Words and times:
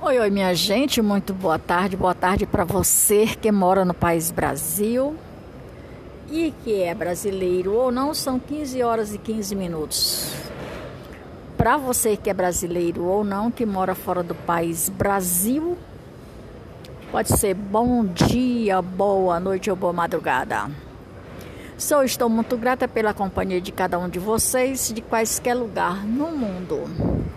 Oi, 0.00 0.16
oi, 0.16 0.30
minha 0.30 0.54
gente, 0.54 1.02
muito 1.02 1.34
boa 1.34 1.58
tarde. 1.58 1.96
Boa 1.96 2.14
tarde 2.14 2.46
para 2.46 2.62
você 2.62 3.26
que 3.26 3.50
mora 3.50 3.84
no 3.84 3.92
país 3.92 4.30
Brasil 4.30 5.16
e 6.30 6.54
que 6.62 6.82
é 6.82 6.94
brasileiro 6.94 7.74
ou 7.74 7.90
não, 7.90 8.14
são 8.14 8.38
15 8.38 8.80
horas 8.80 9.12
e 9.12 9.18
15 9.18 9.56
minutos. 9.56 10.32
Para 11.56 11.76
você 11.76 12.16
que 12.16 12.30
é 12.30 12.32
brasileiro 12.32 13.02
ou 13.06 13.24
não, 13.24 13.50
que 13.50 13.66
mora 13.66 13.92
fora 13.92 14.22
do 14.22 14.36
país 14.36 14.88
Brasil, 14.88 15.76
pode 17.10 17.36
ser 17.36 17.54
bom 17.54 18.04
dia, 18.04 18.80
boa 18.80 19.40
noite 19.40 19.68
ou 19.68 19.74
boa 19.74 19.92
madrugada. 19.92 20.70
Sou, 21.76 22.04
estou 22.04 22.28
muito 22.28 22.56
grata 22.56 22.86
pela 22.86 23.12
companhia 23.12 23.60
de 23.60 23.72
cada 23.72 23.98
um 23.98 24.08
de 24.08 24.20
vocês, 24.20 24.92
de 24.94 25.02
quaisquer 25.02 25.54
lugar 25.54 26.06
no 26.06 26.30
mundo. 26.30 27.27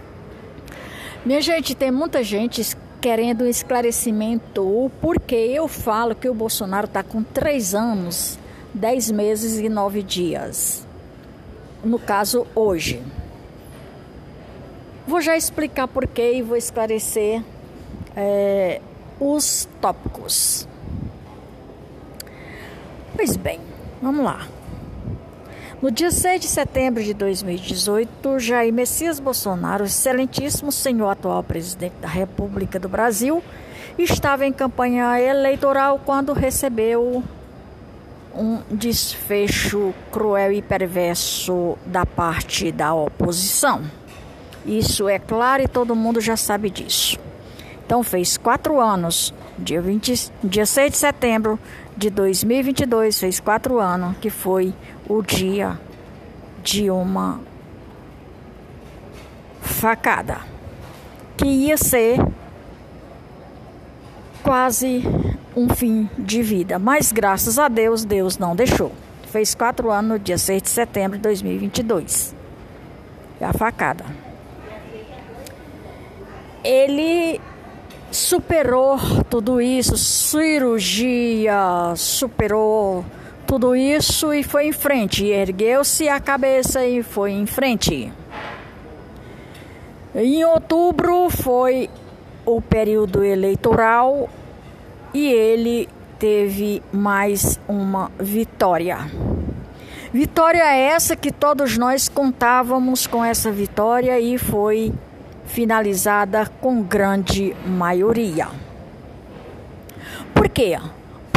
Minha 1.23 1.39
gente, 1.39 1.75
tem 1.75 1.91
muita 1.91 2.23
gente 2.23 2.75
querendo 2.99 3.43
um 3.43 3.47
esclarecimento 3.47 4.63
o 4.63 4.89
porquê 4.89 5.51
eu 5.53 5.67
falo 5.67 6.15
que 6.15 6.27
o 6.27 6.33
Bolsonaro 6.33 6.87
está 6.87 7.03
com 7.03 7.21
três 7.21 7.75
anos, 7.75 8.39
dez 8.73 9.11
meses 9.11 9.59
e 9.59 9.69
nove 9.69 10.01
dias. 10.01 10.85
No 11.83 11.99
caso, 11.99 12.47
hoje. 12.55 13.03
Vou 15.07 15.21
já 15.21 15.37
explicar 15.37 15.87
porquê 15.87 16.37
e 16.37 16.41
vou 16.41 16.57
esclarecer 16.57 17.43
é, 18.15 18.81
os 19.19 19.69
tópicos. 19.79 20.67
Pois 23.15 23.37
bem, 23.37 23.59
vamos 24.01 24.25
lá. 24.25 24.47
No 25.81 25.89
dia 25.89 26.11
6 26.11 26.41
de 26.41 26.47
setembro 26.47 27.03
de 27.03 27.11
2018, 27.11 28.37
Jair 28.37 28.71
Messias 28.71 29.19
Bolsonaro, 29.19 29.85
excelentíssimo 29.85 30.71
senhor 30.71 31.09
atual 31.09 31.41
presidente 31.41 31.95
da 31.99 32.07
República 32.07 32.77
do 32.79 32.87
Brasil, 32.87 33.43
estava 33.97 34.45
em 34.45 34.53
campanha 34.53 35.19
eleitoral 35.19 35.99
quando 36.05 36.33
recebeu 36.33 37.23
um 38.35 38.61
desfecho 38.69 39.91
cruel 40.11 40.51
e 40.51 40.61
perverso 40.61 41.75
da 41.83 42.05
parte 42.05 42.71
da 42.71 42.93
oposição. 42.93 43.81
Isso 44.63 45.09
é 45.09 45.17
claro 45.17 45.63
e 45.63 45.67
todo 45.67 45.95
mundo 45.95 46.21
já 46.21 46.37
sabe 46.37 46.69
disso. 46.69 47.17
Então 47.83 48.03
fez 48.03 48.37
quatro 48.37 48.79
anos, 48.79 49.33
dia, 49.57 49.81
20, 49.81 50.31
dia 50.43 50.65
6 50.65 50.91
de 50.91 50.97
setembro 50.97 51.59
de 51.97 52.11
2022, 52.11 53.19
fez 53.19 53.39
quatro 53.39 53.79
anos, 53.79 54.15
que 54.21 54.29
foi 54.29 54.73
o 55.07 55.21
dia 55.21 55.79
de 56.63 56.89
uma 56.89 57.39
facada, 59.61 60.39
que 61.37 61.45
ia 61.45 61.77
ser 61.77 62.19
quase 64.43 65.03
um 65.55 65.69
fim 65.69 66.09
de 66.17 66.41
vida. 66.41 66.77
Mas 66.77 67.11
graças 67.11 67.57
a 67.57 67.67
Deus, 67.67 68.05
Deus 68.05 68.37
não 68.37 68.55
deixou. 68.55 68.91
Fez 69.31 69.55
quatro 69.55 69.91
anos 69.91 70.11
no 70.11 70.19
dia 70.19 70.37
6 70.37 70.61
de 70.61 70.69
setembro 70.69 71.17
de 71.17 71.23
2022. 71.23 72.35
É 73.39 73.45
a 73.45 73.53
facada. 73.53 74.05
Ele 76.63 77.41
superou 78.11 78.99
tudo 79.29 79.61
isso, 79.61 79.97
cirurgia, 79.97 81.93
superou 81.95 83.05
tudo 83.51 83.75
isso 83.75 84.33
e 84.33 84.43
foi 84.43 84.67
em 84.67 84.71
frente. 84.71 85.25
Ergueu-se 85.25 86.07
a 86.07 86.21
cabeça 86.21 86.85
e 86.85 87.03
foi 87.03 87.31
em 87.31 87.45
frente. 87.45 88.09
Em 90.15 90.45
outubro 90.45 91.29
foi 91.29 91.89
o 92.45 92.61
período 92.61 93.21
eleitoral 93.21 94.29
e 95.13 95.27
ele 95.27 95.89
teve 96.17 96.81
mais 96.93 97.59
uma 97.67 98.09
vitória. 98.17 98.99
Vitória 100.13 100.73
essa 100.73 101.13
que 101.17 101.29
todos 101.29 101.77
nós 101.77 102.07
contávamos 102.07 103.05
com 103.05 103.21
essa 103.21 103.51
vitória 103.51 104.17
e 104.17 104.37
foi 104.37 104.93
finalizada 105.43 106.49
com 106.61 106.81
grande 106.81 107.53
maioria. 107.65 108.47
Por 110.33 110.47
quê? 110.47 110.77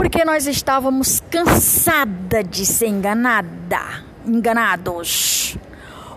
Porque 0.04 0.22
nós 0.22 0.47
estávamos 0.47 1.22
cansada 1.31 2.44
de 2.44 2.66
ser 2.66 2.88
enganada, 2.88 4.04
enganados 4.26 5.56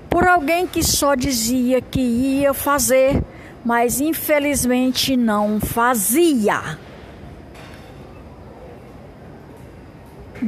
por 0.10 0.28
alguém 0.28 0.68
que 0.68 0.84
só 0.84 1.16
dizia 1.16 1.80
que 1.80 2.02
ia 2.02 2.54
fazer, 2.54 3.24
mas 3.64 4.02
infelizmente 4.02 5.16
não 5.16 5.62
fazia. 5.62 6.78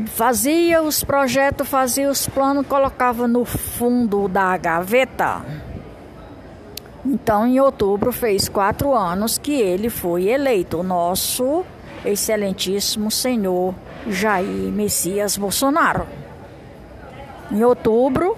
Fazia 0.07 0.81
os 0.81 1.01
projetos, 1.01 1.66
fazia 1.66 2.09
os 2.09 2.28
planos, 2.28 2.67
colocava 2.67 3.25
no 3.25 3.45
fundo 3.45 4.28
da 4.28 4.57
gaveta 4.57 5.45
então, 7.05 7.47
em 7.47 7.59
outubro, 7.59 8.11
fez 8.11 8.49
quatro 8.49 8.94
anos 8.94 9.38
que 9.38 9.53
ele 9.53 9.89
foi 9.89 10.28
eleito, 10.28 10.83
nosso 10.83 11.66
excelentíssimo 12.05 13.11
senhor 13.11 13.73
Jair 14.07 14.71
Messias 14.71 15.37
Bolsonaro. 15.37 16.07
Em 17.51 17.63
outubro, 17.63 18.37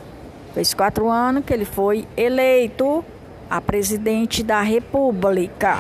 fez 0.54 0.74
quatro 0.74 1.10
anos 1.10 1.44
que 1.46 1.54
ele 1.54 1.66
foi 1.66 2.08
eleito 2.16 3.04
a 3.50 3.60
presidente 3.60 4.44
da 4.44 4.62
República. 4.62 5.78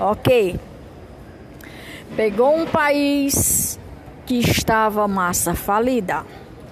Ok. 0.00 0.58
Pegou 2.14 2.56
um 2.56 2.66
país 2.66 3.78
que 4.26 4.38
estava 4.38 5.08
massa 5.08 5.54
falida. 5.54 6.24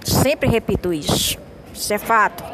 Sempre 0.04 0.48
repito 0.48 0.92
isso. 0.92 1.38
Isso 1.72 1.92
é 1.92 1.98
fato. 1.98 2.44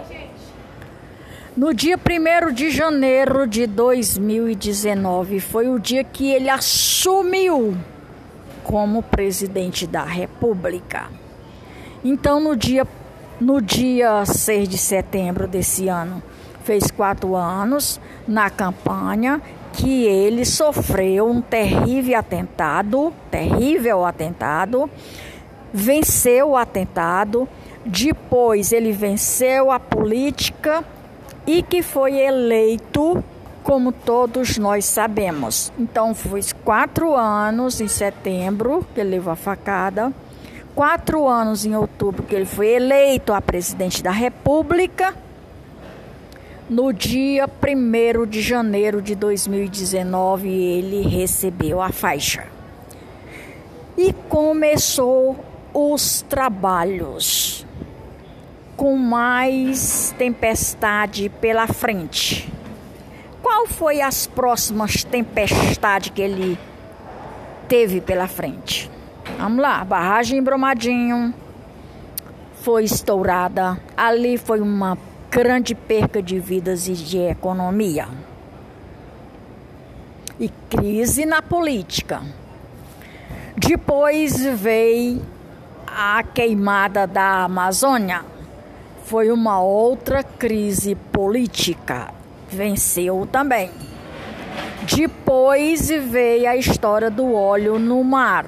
No 1.56 1.72
dia 1.72 1.96
1 1.96 2.52
de 2.52 2.68
janeiro 2.68 3.46
de 3.46 3.66
2019 3.66 5.40
foi 5.40 5.70
o 5.70 5.78
dia 5.78 6.04
que 6.04 6.30
ele 6.30 6.50
assumiu 6.50 7.74
como 8.62 9.02
presidente 9.02 9.86
da 9.86 10.04
República. 10.04 11.08
Então, 12.04 12.40
no 12.40 12.54
dia, 12.54 12.86
no 13.40 13.62
dia 13.62 14.26
6 14.26 14.68
de 14.68 14.76
setembro 14.76 15.48
desse 15.48 15.88
ano, 15.88 16.22
fez 16.62 16.90
quatro 16.90 17.34
anos 17.34 17.98
na 18.28 18.50
campanha 18.50 19.40
que 19.72 20.04
ele 20.04 20.44
sofreu 20.44 21.26
um 21.26 21.40
terrível 21.40 22.18
atentado, 22.18 23.14
terrível 23.30 24.04
atentado, 24.04 24.90
venceu 25.72 26.50
o 26.50 26.56
atentado, 26.58 27.48
depois 27.82 28.72
ele 28.72 28.92
venceu 28.92 29.70
a 29.70 29.80
política 29.80 30.84
e 31.46 31.62
que 31.62 31.82
foi 31.82 32.18
eleito, 32.18 33.22
como 33.62 33.92
todos 33.92 34.58
nós 34.58 34.84
sabemos. 34.84 35.72
Então, 35.78 36.14
foi 36.14 36.40
quatro 36.64 37.14
anos 37.14 37.80
em 37.80 37.88
setembro 37.88 38.84
que 38.94 39.00
ele 39.00 39.10
levou 39.10 39.32
a 39.32 39.36
facada, 39.36 40.12
quatro 40.74 41.28
anos 41.28 41.64
em 41.64 41.74
outubro 41.76 42.24
que 42.24 42.34
ele 42.34 42.44
foi 42.44 42.68
eleito 42.68 43.32
a 43.32 43.40
presidente 43.40 44.02
da 44.02 44.10
República. 44.10 45.14
No 46.68 46.92
dia 46.92 47.48
1 47.48 48.26
de 48.26 48.42
janeiro 48.42 49.00
de 49.00 49.14
2019, 49.14 50.48
ele 50.48 51.02
recebeu 51.02 51.80
a 51.80 51.90
faixa. 51.90 52.44
E 53.96 54.12
começou 54.28 55.36
os 55.72 56.22
trabalhos 56.22 57.55
com 58.76 58.96
mais 58.96 60.14
tempestade 60.18 61.28
pela 61.28 61.66
frente. 61.66 62.52
Qual 63.42 63.66
foi 63.66 64.00
as 64.00 64.26
próximas 64.26 65.02
tempestades 65.02 66.10
que 66.10 66.20
ele 66.20 66.58
teve 67.68 68.00
pela 68.00 68.28
frente? 68.28 68.90
Vamos 69.38 69.60
lá, 69.60 69.84
barragem 69.84 70.38
em 70.38 70.42
Brumadinho 70.42 71.34
foi 72.66 72.82
estourada. 72.82 73.80
Ali 73.96 74.36
foi 74.36 74.60
uma 74.60 74.98
grande 75.30 75.72
perca 75.72 76.20
de 76.20 76.40
vidas 76.40 76.88
e 76.88 76.94
de 76.94 77.18
economia. 77.18 78.08
E 80.40 80.48
crise 80.68 81.24
na 81.24 81.40
política. 81.40 82.22
Depois 83.56 84.44
veio 84.44 85.22
a 85.86 86.24
queimada 86.24 87.06
da 87.06 87.44
Amazônia 87.44 88.35
foi 89.06 89.30
uma 89.30 89.60
outra 89.60 90.24
crise 90.24 90.96
política. 90.96 92.12
Venceu 92.50 93.26
também. 93.30 93.70
Depois 94.96 95.88
veio 95.88 96.50
a 96.50 96.56
história 96.56 97.08
do 97.08 97.32
óleo 97.32 97.78
no 97.78 98.02
mar. 98.02 98.46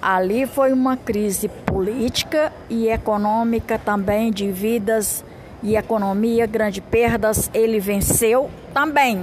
Ali 0.00 0.46
foi 0.46 0.72
uma 0.72 0.96
crise 0.96 1.48
política 1.48 2.50
e 2.70 2.88
econômica 2.88 3.78
também, 3.78 4.30
de 4.30 4.50
vidas 4.50 5.22
e 5.62 5.76
economia, 5.76 6.46
grandes 6.46 6.82
perdas. 6.90 7.50
Ele 7.52 7.78
venceu 7.78 8.50
também. 8.72 9.22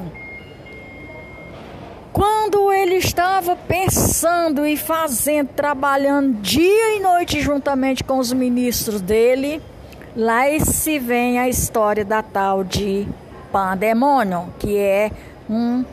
Quando 2.12 2.72
ele 2.72 2.98
estava 2.98 3.56
pensando 3.56 4.68
e 4.68 4.78
fazendo, 4.78 5.48
trabalhando 5.48 6.42
dia 6.42 6.96
e 6.96 7.00
noite 7.00 7.42
juntamente 7.42 8.04
com 8.04 8.20
os 8.20 8.32
ministros 8.32 9.02
dele, 9.02 9.60
lá 10.16 10.44
se 10.60 11.00
vem 11.00 11.40
a 11.40 11.50
história 11.50 12.06
da 12.06 12.22
tal 12.22 12.64
de 12.64 13.08
pandemônio, 13.52 14.54
que 14.60 14.78
é 14.78 15.12
um 15.50 15.84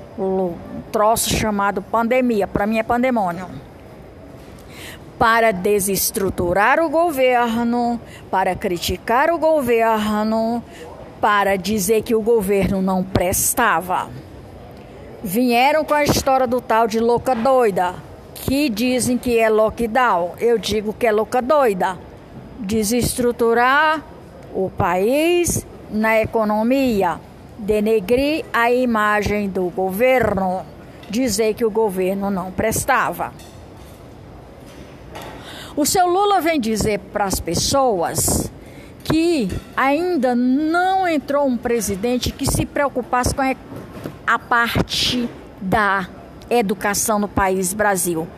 troço 0.93 1.31
chamado 1.31 1.82
pandemia. 1.82 2.46
Para 2.46 2.67
mim 2.67 2.78
é 2.78 2.82
pandemônio. 2.82 3.46
Para 5.19 5.52
desestruturar 5.52 6.81
o 6.81 6.88
governo, 6.88 8.00
para 8.31 8.55
criticar 8.55 9.31
o 9.31 9.38
governo, 9.38 10.62
para 11.20 11.56
dizer 11.56 12.02
que 12.02 12.14
o 12.14 12.22
governo 12.22 12.81
não 12.81 13.02
prestava. 13.02 14.08
Vieram 15.22 15.84
com 15.84 15.93
a 15.93 16.02
história 16.02 16.46
do 16.46 16.62
tal 16.62 16.87
de 16.87 16.99
louca 16.99 17.34
doida, 17.34 17.94
que 18.34 18.70
dizem 18.70 19.19
que 19.19 19.38
é 19.38 19.50
lockdown. 19.50 20.32
Eu 20.38 20.56
digo 20.56 20.94
que 20.94 21.06
é 21.06 21.12
louca 21.12 21.43
doida. 21.43 21.99
Desestruturar 22.60 24.02
o 24.54 24.70
país 24.70 25.66
na 25.90 26.20
economia, 26.20 27.18
denegrir 27.58 28.44
a 28.52 28.70
imagem 28.70 29.48
do 29.48 29.64
governo, 29.70 30.62
dizer 31.08 31.54
que 31.54 31.64
o 31.64 31.70
governo 31.70 32.30
não 32.30 32.52
prestava. 32.52 33.32
O 35.76 35.86
seu 35.86 36.06
Lula 36.06 36.40
vem 36.40 36.60
dizer 36.60 36.98
para 37.12 37.24
as 37.24 37.40
pessoas 37.40 38.50
que 39.04 39.48
ainda 39.76 40.34
não 40.34 41.08
entrou 41.08 41.46
um 41.46 41.56
presidente 41.56 42.30
que 42.30 42.44
se 42.44 42.66
preocupasse 42.66 43.34
com 43.34 43.42
a 44.26 44.38
parte 44.38 45.28
da 45.60 46.08
educação 46.48 47.18
no 47.18 47.28
país 47.28 47.72
Brasil. 47.72 48.28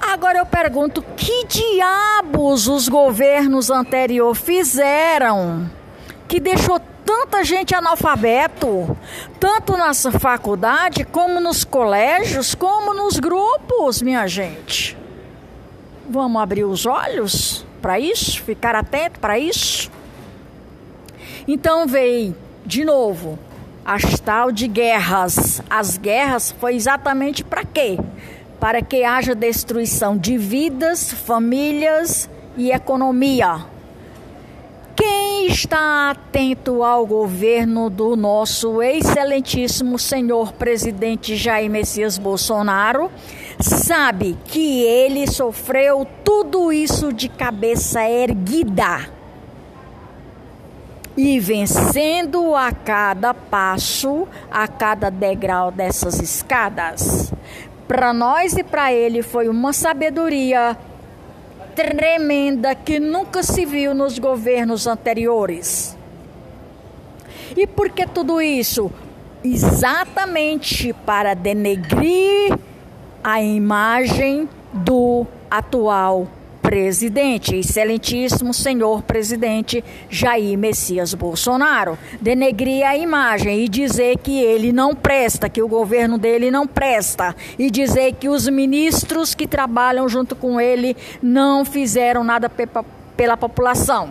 Agora 0.00 0.38
eu 0.38 0.46
pergunto: 0.46 1.02
que 1.16 1.46
diabos 1.46 2.68
os 2.68 2.88
governos 2.88 3.70
anteriores 3.70 4.40
fizeram 4.40 5.70
que 6.26 6.38
deixou 6.38 6.80
tanta 7.04 7.42
gente 7.42 7.74
analfabeto, 7.74 8.96
tanto 9.40 9.76
na 9.76 9.94
faculdade, 9.94 11.04
como 11.04 11.40
nos 11.40 11.64
colégios, 11.64 12.54
como 12.54 12.92
nos 12.92 13.18
grupos, 13.18 14.02
minha 14.02 14.26
gente? 14.26 14.96
Vamos 16.08 16.40
abrir 16.40 16.64
os 16.64 16.84
olhos 16.84 17.64
para 17.80 17.98
isso, 17.98 18.42
ficar 18.42 18.74
atento 18.74 19.18
para 19.20 19.38
isso? 19.38 19.90
Então 21.46 21.86
veio 21.86 22.36
de 22.64 22.84
novo 22.84 23.38
as 23.84 24.20
tal 24.20 24.52
de 24.52 24.68
guerras. 24.68 25.62
As 25.70 25.96
guerras 25.96 26.54
foi 26.60 26.74
exatamente 26.74 27.42
para 27.42 27.64
quê? 27.64 27.98
Para 28.60 28.82
que 28.82 29.04
haja 29.04 29.34
destruição 29.34 30.16
de 30.16 30.36
vidas, 30.36 31.12
famílias 31.12 32.28
e 32.56 32.70
economia. 32.70 33.64
Quem 34.96 35.46
está 35.46 36.10
atento 36.10 36.82
ao 36.82 37.06
governo 37.06 37.88
do 37.88 38.16
nosso 38.16 38.82
excelentíssimo 38.82 39.96
senhor 39.96 40.52
presidente 40.52 41.36
Jair 41.36 41.70
Messias 41.70 42.18
Bolsonaro 42.18 43.08
sabe 43.60 44.36
que 44.46 44.82
ele 44.82 45.28
sofreu 45.28 46.04
tudo 46.24 46.72
isso 46.72 47.12
de 47.12 47.28
cabeça 47.28 48.02
erguida 48.02 49.08
e 51.18 51.40
vencendo 51.40 52.54
a 52.54 52.70
cada 52.70 53.34
passo, 53.34 54.28
a 54.48 54.68
cada 54.68 55.10
degrau 55.10 55.72
dessas 55.72 56.20
escadas. 56.20 57.32
Para 57.88 58.12
nós 58.12 58.52
e 58.52 58.62
para 58.62 58.92
ele 58.92 59.22
foi 59.22 59.48
uma 59.48 59.72
sabedoria 59.72 60.76
tremenda 61.74 62.74
que 62.74 63.00
nunca 63.00 63.42
se 63.42 63.64
viu 63.64 63.94
nos 63.94 64.18
governos 64.18 64.86
anteriores. 64.86 65.96
E 67.56 67.66
por 67.66 67.88
que 67.88 68.06
tudo 68.06 68.40
isso? 68.40 68.92
Exatamente 69.42 70.92
para 70.92 71.34
denegrir 71.34 72.58
a 73.24 73.40
imagem 73.40 74.48
do 74.72 75.26
atual 75.50 76.28
presidente, 76.68 77.56
excelentíssimo 77.56 78.52
senhor 78.52 79.00
presidente 79.00 79.82
Jair 80.10 80.58
Messias 80.58 81.14
Bolsonaro, 81.14 81.96
denegrir 82.20 82.86
a 82.86 82.94
imagem 82.94 83.64
e 83.64 83.68
dizer 83.70 84.18
que 84.18 84.38
ele 84.38 84.70
não 84.70 84.94
presta, 84.94 85.48
que 85.48 85.62
o 85.62 85.66
governo 85.66 86.18
dele 86.18 86.50
não 86.50 86.66
presta, 86.66 87.34
e 87.58 87.70
dizer 87.70 88.16
que 88.16 88.28
os 88.28 88.46
ministros 88.50 89.34
que 89.34 89.46
trabalham 89.46 90.06
junto 90.10 90.36
com 90.36 90.60
ele 90.60 90.94
não 91.22 91.64
fizeram 91.64 92.22
nada 92.22 92.50
pela 93.16 93.36
população. 93.38 94.10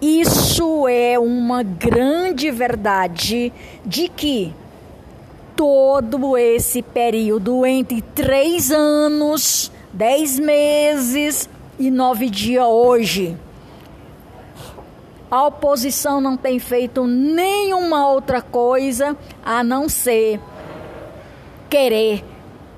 Isso 0.00 0.86
é 0.86 1.18
uma 1.18 1.64
grande 1.64 2.52
verdade 2.52 3.52
de 3.84 4.08
que 4.08 4.54
todo 5.56 6.36
esse 6.36 6.82
período 6.82 7.66
entre 7.66 8.00
três 8.00 8.70
anos, 8.70 9.72
dez 9.92 10.38
meses 10.38 11.48
e 11.78 11.90
nove 11.90 12.30
dias 12.30 12.66
hoje. 12.66 13.36
A 15.30 15.46
oposição 15.46 16.20
não 16.20 16.36
tem 16.36 16.58
feito 16.58 17.06
nenhuma 17.06 18.08
outra 18.08 18.40
coisa 18.40 19.16
a 19.44 19.64
não 19.64 19.88
ser 19.88 20.40
querer 21.68 22.24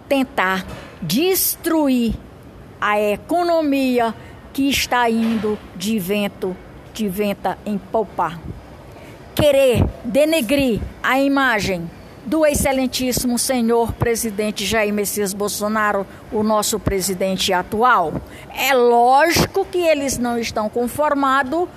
tentar 0.09 0.65
destruir 1.03 2.15
a 2.81 2.99
economia 3.01 4.15
que 4.53 4.71
está 4.71 5.11
indo 5.11 5.59
de 5.75 5.99
vento, 5.99 6.57
de 6.95 7.09
venta 7.09 7.59
em 7.67 7.77
poupar. 7.77 8.41
Querer 9.35 9.85
denegrir 10.03 10.81
a 11.03 11.21
imagem 11.21 11.91
do 12.27 12.45
excelentíssimo 12.45 13.39
senhor 13.39 13.93
presidente 13.93 14.67
Jair 14.67 14.93
Messias 14.93 15.33
Bolsonaro, 15.33 16.05
o 16.33 16.43
nosso 16.43 16.81
presidente 16.81 17.53
atual. 17.53 18.15
É 18.53 18.75
lógico 18.75 19.65
que 19.65 19.79
eles 19.79 20.19
não 20.19 20.37
estão 20.37 20.69
conformados 20.69 21.69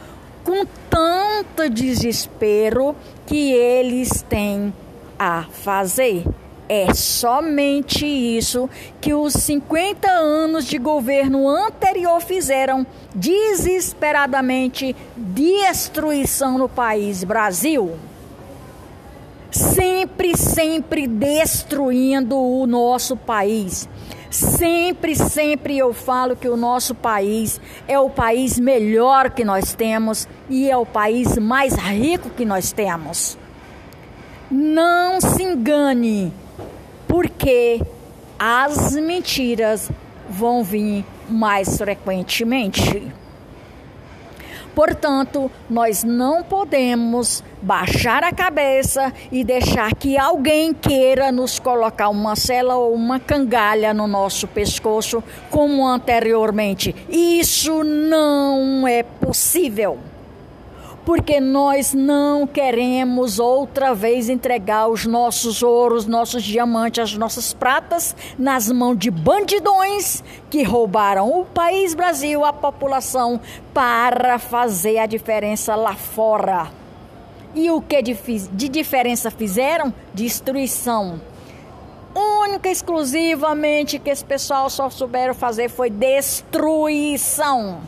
com 0.44 0.66
tanto 0.90 1.69
desespero 1.69 2.96
que 3.28 3.54
eles 3.54 4.24
têm 4.24 4.74
a 5.19 5.44
fazer. 5.44 6.25
É 6.68 6.94
somente 6.94 8.06
isso 8.06 8.69
que 9.00 9.14
os 9.14 9.33
50 9.33 10.09
anos 10.09 10.66
de 10.66 10.78
governo 10.80 11.47
anterior 11.47 12.21
fizeram 12.21 12.85
desesperadamente 13.14 14.95
destruição 15.16 16.57
no 16.57 16.69
país 16.69 17.23
Brasil 17.23 17.97
sempre, 19.51 20.37
sempre 20.37 21.07
destruindo 21.07 22.37
o 22.37 22.65
nosso 22.68 23.15
país. 23.15 23.87
Sempre, 24.29 25.15
sempre 25.15 25.77
eu 25.77 25.91
falo 25.91 26.35
que 26.35 26.47
o 26.47 26.56
nosso 26.56 26.94
país 26.94 27.59
é 27.87 27.97
o 27.97 28.09
país 28.09 28.59
melhor 28.59 29.31
que 29.31 29.44
nós 29.44 29.73
temos 29.73 30.27
e 30.47 30.69
é 30.69 30.77
o 30.77 30.85
país 30.85 31.37
mais 31.37 31.73
rico 31.73 32.29
que 32.29 32.45
nós 32.45 32.71
temos. 32.71 33.37
Não 34.51 35.19
se 35.19 35.41
engane, 35.41 36.31
porque 37.07 37.81
as 38.37 38.94
mentiras 38.95 39.89
vão 40.29 40.63
vir 40.63 41.03
mais 41.27 41.77
frequentemente. 41.77 43.11
Portanto, 44.76 45.52
nós 45.69 46.04
não 46.04 46.44
podemos 46.44 47.44
baixar 47.61 48.23
a 48.23 48.31
cabeça 48.31 49.14
e 49.31 49.44
deixar 49.44 49.94
que 49.95 50.18
alguém 50.18 50.73
queira 50.73 51.31
nos 51.31 51.59
colocar 51.59 52.09
uma 52.09 52.35
cela 52.35 52.76
ou 52.76 52.94
uma 52.94 53.19
cangalha 53.19 53.94
no 53.94 54.07
nosso 54.07 54.47
pescoço, 54.47 55.23
como 55.49 55.85
anteriormente. 55.85 56.95
Isso 57.09 57.83
não 57.83 58.88
é 58.88 59.04
possível 59.04 59.97
porque 61.09 61.39
nós 61.39 61.92
não 61.92 62.45
queremos 62.45 63.39
outra 63.39 63.95
vez 63.95 64.30
entregar 64.30 64.87
os 64.87 65.07
nossos 65.07 65.63
ouros, 65.63 66.06
nossos 66.06 66.44
diamantes, 66.44 66.99
as 67.01 67.16
nossas 67.16 67.51
pratas 67.51 68.16
nas 68.37 68.71
mãos 68.71 68.95
de 68.95 69.09
bandidões 69.09 70.23
que 70.51 70.61
roubaram 70.61 71.28
o 71.31 71.45
país 71.45 71.95
Brasil, 71.95 72.45
a 72.45 72.54
população, 72.54 73.42
para 73.73 74.37
fazer 74.37 74.99
a 74.99 75.07
diferença 75.07 75.75
lá 75.75 75.95
fora. 75.95 76.71
E 77.56 77.71
o 77.71 77.81
que 77.81 78.04
de, 78.04 78.69
diferença 78.69 79.31
fizeram? 79.31 79.92
Destruição. 80.13 81.19
Única, 82.13 82.69
exclusivamente 82.69 83.97
que 83.97 84.11
esse 84.11 84.23
pessoal 84.23 84.69
só 84.69 84.92
souberam 84.92 85.33
fazer 85.33 85.69
foi 85.69 85.89
destruição 85.89 87.80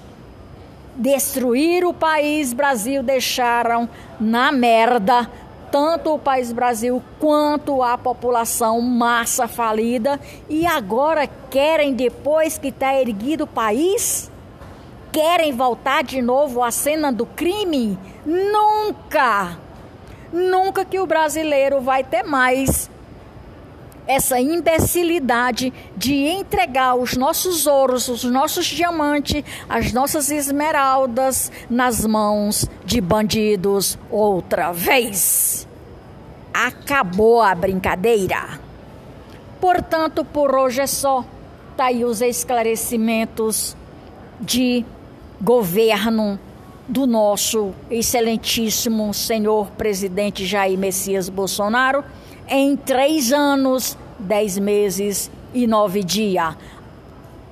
destruir 0.95 1.85
o 1.85 1.93
país 1.93 2.53
Brasil, 2.53 3.01
deixaram 3.01 3.89
na 4.19 4.51
merda 4.51 5.29
tanto 5.71 6.13
o 6.13 6.19
país 6.19 6.51
Brasil 6.51 7.01
quanto 7.17 7.81
a 7.81 7.97
população 7.97 8.81
massa 8.81 9.47
falida 9.47 10.19
e 10.49 10.65
agora 10.65 11.27
querem 11.49 11.93
depois 11.93 12.57
que 12.57 12.67
está 12.67 12.93
erguido 12.99 13.45
o 13.45 13.47
país 13.47 14.29
querem 15.11 15.51
voltar 15.51 16.03
de 16.03 16.21
novo 16.21 16.63
à 16.63 16.71
cena 16.71 17.11
do 17.11 17.25
crime? 17.25 17.97
Nunca! 18.25 19.57
Nunca 20.31 20.85
que 20.85 20.99
o 20.99 21.05
brasileiro 21.05 21.81
vai 21.81 22.03
ter 22.03 22.23
mais 22.23 22.89
essa 24.07 24.39
imbecilidade 24.39 25.73
de 25.95 26.13
entregar 26.13 26.95
os 26.95 27.15
nossos 27.15 27.67
ouros, 27.67 28.07
os 28.07 28.23
nossos 28.23 28.65
diamantes, 28.65 29.43
as 29.69 29.93
nossas 29.93 30.31
esmeraldas 30.31 31.51
nas 31.69 32.05
mãos 32.05 32.65
de 32.83 32.99
bandidos 32.99 33.97
outra 34.09 34.71
vez. 34.71 35.67
Acabou 36.53 37.41
a 37.41 37.55
brincadeira. 37.55 38.59
Portanto, 39.59 40.25
por 40.25 40.55
hoje 40.55 40.81
é 40.81 40.87
só. 40.87 41.23
Tá 41.77 41.85
aí 41.85 42.03
os 42.03 42.21
esclarecimentos 42.21 43.75
de 44.39 44.83
governo 45.39 46.39
do 46.87 47.07
nosso 47.07 47.73
excelentíssimo 47.89 49.13
senhor 49.13 49.71
presidente 49.71 50.45
Jair 50.45 50.77
Messias 50.77 51.29
Bolsonaro 51.29 52.03
em 52.51 52.75
três 52.75 53.31
anos, 53.31 53.97
dez 54.19 54.59
meses 54.59 55.31
e 55.53 55.65
nove 55.65 56.03
dias. 56.03 56.53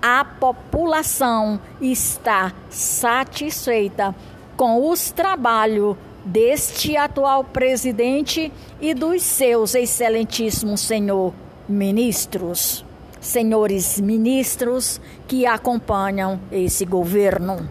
A 0.02 0.26
população 0.26 1.60
está 1.80 2.52
satisfeita 2.70 4.14
com 4.58 4.90
os 4.90 5.10
trabalhos 5.10 5.96
deste 6.26 6.98
atual 6.98 7.46
presidente 7.46 8.52
e 8.82 8.94
dos 8.94 9.24
seus 9.24 9.74
excelentíssimos 9.74 10.82
senhor 10.82 11.34
ministros, 11.68 12.84
senhores 13.22 14.02
ministros 14.02 15.00
que 15.30 15.46
acompanham 15.46 16.38
esse 16.52 16.84
governo. 16.84 17.70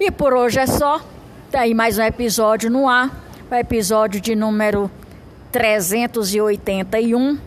E 0.00 0.10
por 0.10 0.34
hoje 0.34 0.58
é 0.58 0.66
só. 0.66 1.00
Tem 1.52 1.60
aí 1.60 1.74
mais 1.74 1.98
um 1.98 2.02
episódio 2.02 2.68
no 2.68 2.88
ar. 2.88 3.10
O 3.48 3.54
episódio 3.54 4.20
de 4.20 4.34
número 4.34 4.90
381. 5.52 7.38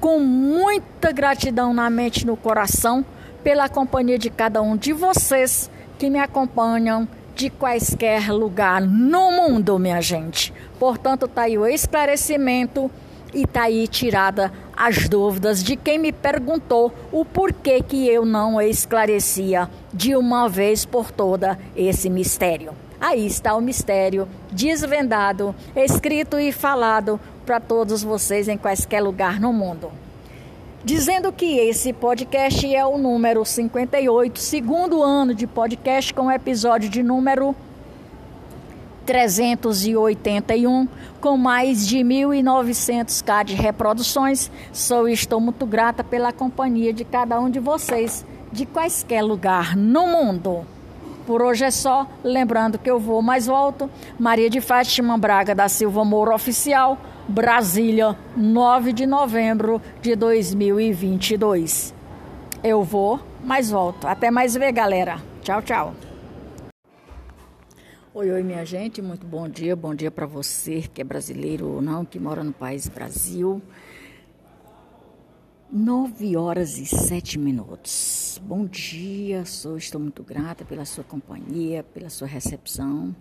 Com 0.00 0.20
muita 0.20 1.12
gratidão 1.12 1.72
na 1.72 1.88
mente 1.88 2.22
e 2.22 2.26
no 2.26 2.36
coração 2.36 3.04
pela 3.42 3.68
companhia 3.68 4.18
de 4.18 4.30
cada 4.30 4.60
um 4.60 4.76
de 4.76 4.92
vocês 4.92 5.70
que 5.98 6.10
me 6.10 6.18
acompanham 6.18 7.08
de 7.34 7.50
quaisquer 7.50 8.32
lugar 8.32 8.80
no 8.80 9.30
mundo, 9.30 9.78
minha 9.78 10.00
gente. 10.00 10.52
Portanto, 10.78 11.28
tá 11.28 11.42
aí 11.42 11.58
o 11.58 11.66
esclarecimento 11.66 12.90
e 13.34 13.46
tá 13.46 13.64
aí 13.64 13.86
tirada 13.86 14.52
as 14.76 15.08
dúvidas 15.08 15.62
de 15.62 15.76
quem 15.76 15.98
me 15.98 16.12
perguntou 16.12 16.92
o 17.12 17.24
porquê 17.24 17.82
que 17.82 18.08
eu 18.08 18.24
não 18.24 18.60
esclarecia 18.60 19.68
de 19.92 20.16
uma 20.16 20.48
vez 20.48 20.84
por 20.84 21.10
toda 21.10 21.58
esse 21.74 22.08
mistério. 22.08 22.72
Aí 23.00 23.26
está 23.26 23.54
o 23.54 23.60
mistério 23.60 24.28
desvendado, 24.50 25.54
escrito 25.74 26.38
e 26.38 26.50
falado 26.52 27.20
para 27.44 27.60
todos 27.60 28.02
vocês 28.02 28.48
em 28.48 28.56
quaisquer 28.56 29.02
lugar 29.02 29.38
no 29.40 29.52
mundo. 29.52 29.90
Dizendo 30.84 31.32
que 31.32 31.58
esse 31.58 31.92
podcast 31.92 32.74
é 32.74 32.86
o 32.86 32.96
número 32.96 33.44
58, 33.44 34.38
segundo 34.38 35.02
ano 35.02 35.34
de 35.34 35.46
podcast, 35.46 36.14
com 36.14 36.30
episódio 36.30 36.88
de 36.88 37.02
número 37.02 37.56
381, 39.04 40.88
com 41.20 41.36
mais 41.36 41.86
de 41.86 41.98
1.900k 41.98 43.44
de 43.44 43.54
reproduções. 43.54 44.50
Sou 44.72 45.08
e 45.08 45.12
estou 45.12 45.40
muito 45.40 45.66
grata 45.66 46.04
pela 46.04 46.32
companhia 46.32 46.92
de 46.92 47.04
cada 47.04 47.40
um 47.40 47.50
de 47.50 47.58
vocês, 47.60 48.24
de 48.52 48.64
quaisquer 48.64 49.22
lugar 49.22 49.76
no 49.76 50.06
mundo. 50.06 50.75
Por 51.26 51.42
hoje 51.42 51.64
é 51.64 51.72
só, 51.72 52.06
lembrando 52.22 52.78
que 52.78 52.88
eu 52.88 53.00
vou 53.00 53.20
mais 53.20 53.46
volto. 53.46 53.90
Maria 54.16 54.48
de 54.48 54.60
Fátima 54.60 55.18
Braga 55.18 55.56
da 55.56 55.68
Silva 55.68 56.04
Moura 56.04 56.32
Oficial, 56.32 56.96
Brasília, 57.26 58.16
9 58.36 58.92
de 58.92 59.06
novembro 59.06 59.82
de 60.00 60.14
2022. 60.14 61.92
Eu 62.62 62.84
vou, 62.84 63.18
mas 63.42 63.72
volto. 63.72 64.06
Até 64.06 64.30
mais 64.30 64.54
ver, 64.54 64.70
galera. 64.70 65.20
Tchau, 65.42 65.60
tchau. 65.62 65.94
Oi, 68.14 68.30
oi, 68.30 68.42
minha 68.44 68.64
gente, 68.64 69.02
muito 69.02 69.26
bom 69.26 69.48
dia. 69.48 69.74
Bom 69.74 69.96
dia 69.96 70.12
para 70.12 70.26
você 70.26 70.84
que 70.94 71.00
é 71.00 71.04
brasileiro 71.04 71.66
ou 71.66 71.82
não, 71.82 72.04
que 72.04 72.20
mora 72.20 72.44
no 72.44 72.52
país 72.52 72.86
Brasil. 72.86 73.60
Nove 75.70 76.36
horas 76.36 76.78
e 76.78 76.86
sete 76.86 77.36
minutos. 77.36 78.40
Bom 78.44 78.64
dia, 78.64 79.44
sou, 79.44 79.76
estou 79.76 80.00
muito 80.00 80.22
grata 80.22 80.64
pela 80.64 80.84
sua 80.84 81.02
companhia, 81.02 81.82
pela 81.82 82.08
sua 82.08 82.28
recepção. 82.28 83.14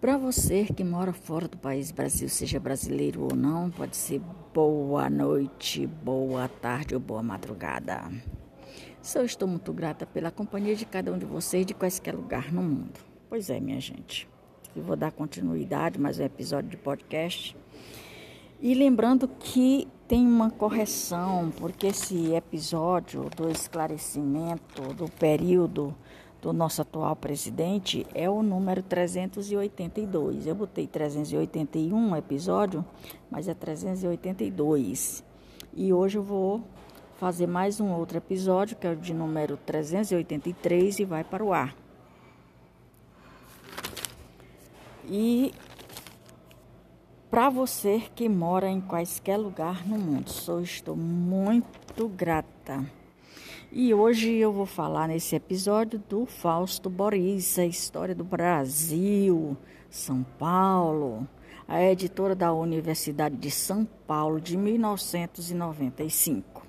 Para 0.00 0.16
você 0.16 0.64
que 0.64 0.82
mora 0.82 1.12
fora 1.12 1.46
do 1.46 1.58
país 1.58 1.90
Brasil, 1.90 2.30
seja 2.30 2.58
brasileiro 2.58 3.22
ou 3.22 3.36
não, 3.36 3.70
pode 3.70 3.98
ser 3.98 4.18
boa 4.54 5.10
noite, 5.10 5.86
boa 5.86 6.48
tarde 6.48 6.94
ou 6.94 7.00
boa 7.00 7.22
madrugada. 7.22 8.10
Sou, 9.02 9.22
estou 9.22 9.46
muito 9.46 9.74
grata 9.74 10.06
pela 10.06 10.30
companhia 10.30 10.74
de 10.74 10.86
cada 10.86 11.12
um 11.12 11.18
de 11.18 11.26
vocês 11.26 11.66
de 11.66 11.74
quaisquer 11.74 12.14
lugar 12.14 12.50
no 12.50 12.62
mundo. 12.62 12.98
Pois 13.28 13.50
é, 13.50 13.60
minha 13.60 13.78
gente. 13.78 14.26
Eu 14.74 14.82
vou 14.82 14.96
dar 14.96 15.12
continuidade 15.12 16.00
mais 16.00 16.18
um 16.18 16.24
episódio 16.24 16.70
de 16.70 16.78
podcast. 16.78 17.54
E 18.58 18.72
lembrando 18.72 19.28
que 19.28 19.86
tem 20.08 20.24
uma 20.24 20.50
correção, 20.50 21.52
porque 21.58 21.88
esse 21.88 22.32
episódio 22.32 23.28
do 23.36 23.50
esclarecimento 23.50 24.94
do 24.94 25.10
período 25.10 25.94
do 26.40 26.52
nosso 26.52 26.82
atual 26.82 27.16
presidente 27.16 28.06
é 28.14 28.30
o 28.30 28.40
número 28.42 28.82
382. 28.82 30.46
Eu 30.46 30.54
botei 30.54 30.86
381 30.86 32.16
episódio, 32.16 32.84
mas 33.28 33.48
é 33.48 33.54
382. 33.54 35.24
E 35.74 35.92
hoje 35.92 36.18
eu 36.18 36.22
vou 36.22 36.62
fazer 37.16 37.48
mais 37.48 37.80
um 37.80 37.92
outro 37.92 38.18
episódio, 38.18 38.76
que 38.76 38.86
é 38.86 38.90
o 38.90 38.96
de 38.96 39.12
número 39.12 39.56
383 39.56 41.00
e 41.00 41.04
vai 41.04 41.24
para 41.24 41.42
o 41.42 41.52
ar. 41.52 41.74
E 45.08 45.52
para 47.30 47.48
você 47.50 48.02
que 48.14 48.28
mora 48.28 48.68
em 48.68 48.80
quaisquer 48.80 49.36
lugar 49.36 49.84
no 49.86 49.98
mundo, 49.98 50.30
sou 50.30 50.60
estou 50.60 50.96
muito 50.96 52.08
grata. 52.08 52.84
E 53.72 53.92
hoje 53.92 54.32
eu 54.32 54.52
vou 54.52 54.64
falar 54.64 55.08
nesse 55.08 55.34
episódio 55.34 56.00
do 56.08 56.24
Fausto 56.24 56.88
Boris, 56.88 57.58
a 57.58 57.66
história 57.66 58.14
do 58.14 58.22
Brasil, 58.22 59.56
São 59.90 60.24
Paulo, 60.38 61.26
a 61.66 61.82
editora 61.82 62.32
da 62.34 62.52
Universidade 62.52 63.34
de 63.36 63.50
São 63.50 63.84
Paulo 64.06 64.40
de 64.40 64.56
1995. 64.56 66.64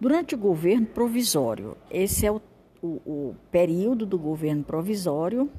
Durante 0.00 0.36
o 0.36 0.38
governo 0.38 0.86
provisório, 0.86 1.76
esse 1.90 2.24
é 2.24 2.32
o, 2.32 2.40
o, 2.80 2.86
o 3.04 3.34
período 3.50 4.06
do 4.06 4.18
governo 4.18 4.62
provisório 4.62 5.50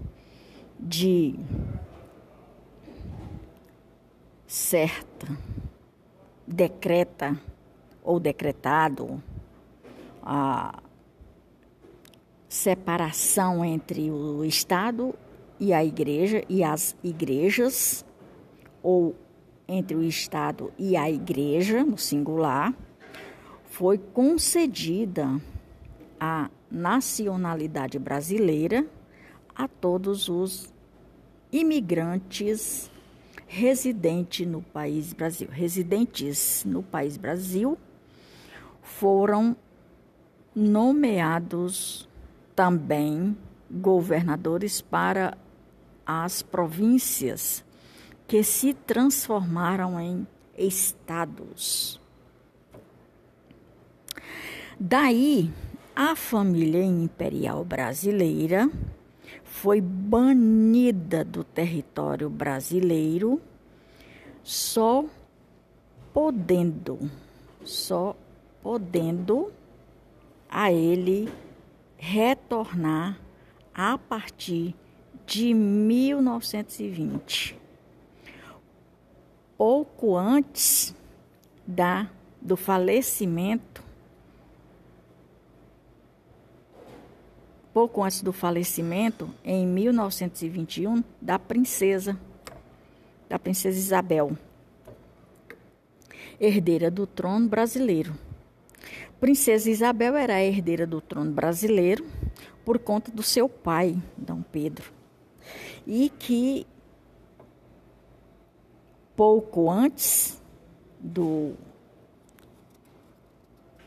de 0.79 1.36
certa, 4.51 5.27
decreta 6.46 7.39
ou 8.03 8.20
decretado 8.20 9.24
a 10.22 10.77
separação 12.50 13.63
entre 13.63 14.12
o 14.12 14.43
Estado 14.43 15.15
e 15.58 15.72
a 15.72 15.86
igreja 15.86 16.43
e 16.50 16.65
as 16.65 16.98
igrejas, 17.01 18.03
ou 18.84 19.15
entre 19.70 19.96
o 19.96 20.03
Estado 20.03 20.74
e 20.77 20.98
a 20.98 21.10
igreja, 21.10 21.81
no 21.81 21.98
singular, 21.98 22.75
foi 23.67 23.98
concedida 23.98 25.41
a 26.20 26.50
nacionalidade 26.70 27.98
brasileira 27.98 28.86
a 29.55 29.70
todos 29.70 30.27
os 30.27 30.74
imigrantes 31.53 32.91
residentes 33.51 34.48
no 34.48 34.62
país 34.62 35.12
Brasil. 35.12 35.50
Residentes 35.51 36.63
no 36.65 36.81
país 36.81 37.17
Brasil 37.17 37.77
foram 38.81 39.58
nomeados 40.55 42.08
também 42.55 43.38
governadores 43.70 44.79
para 44.79 45.38
as 46.05 46.41
províncias 46.41 47.62
que 48.25 48.41
se 48.41 48.74
transformaram 48.74 50.00
em 50.00 50.25
estados. 50.58 52.00
Daí, 54.79 55.51
a 55.93 56.15
família 56.15 56.84
imperial 56.84 57.65
brasileira 57.65 58.70
foi 59.51 59.81
banida 59.81 61.25
do 61.25 61.43
território 61.43 62.29
brasileiro, 62.29 63.41
só 64.41 65.03
podendo, 66.13 67.12
só 67.63 68.15
podendo 68.63 69.51
a 70.50 70.72
ele 70.72 71.29
retornar 71.98 73.20
a 73.74 73.98
partir 73.98 74.74
de 75.27 75.53
1920, 75.53 77.60
pouco 79.58 80.15
antes 80.17 80.96
da 81.67 82.10
do 82.41 82.55
falecimento 82.55 83.84
pouco 87.74 88.04
antes 88.04 88.22
do 88.22 88.34
falecimento, 88.34 89.30
em 89.44 89.66
1921, 89.66 91.04
da 91.22 91.40
princesa, 91.40 92.18
da 93.30 93.40
princesa 93.40 93.78
Isabel, 93.78 94.38
herdeira 96.40 96.92
do 96.92 97.08
trono 97.08 97.48
brasileiro. 97.48 98.13
Princesa 99.20 99.70
Isabel 99.70 100.16
era 100.18 100.36
a 100.36 100.44
herdeira 100.44 100.86
do 100.86 101.00
trono 101.00 101.32
brasileiro 101.32 102.06
por 102.66 102.80
conta 102.80 103.12
do 103.12 103.24
seu 103.24 103.48
pai, 103.48 104.01
Dom 104.18 104.42
Pedro, 104.42 104.92
e 105.86 106.10
que 106.10 106.66
pouco 109.16 109.70
antes 109.70 110.42
do 111.00 111.54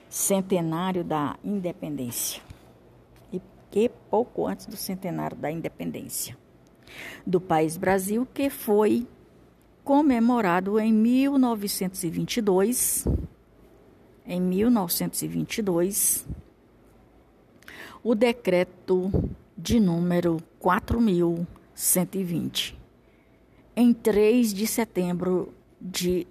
centenário 0.09 1.03
da 1.03 1.37
independência 1.43 2.41
que 3.75 3.91
pouco 4.09 4.47
antes 4.47 4.65
do 4.67 4.77
centenário 4.77 5.37
da 5.37 5.51
independência 5.51 6.39
do 7.27 7.41
país 7.41 7.77
Brasil, 7.77 8.25
que 8.33 8.49
foi 8.49 9.05
comemorado 9.83 10.79
em 10.79 10.93
1922. 10.93 13.09
Em 14.25 14.41
1922, 14.41 16.25
o 18.01 18.15
decreto 18.15 19.11
de 19.59 19.81
número 19.81 20.41
4120. 20.61 22.79
Em 23.75 23.93
3 23.93 24.55
de 24.55 24.69
setembro 24.69 25.53
de, 25.81 26.29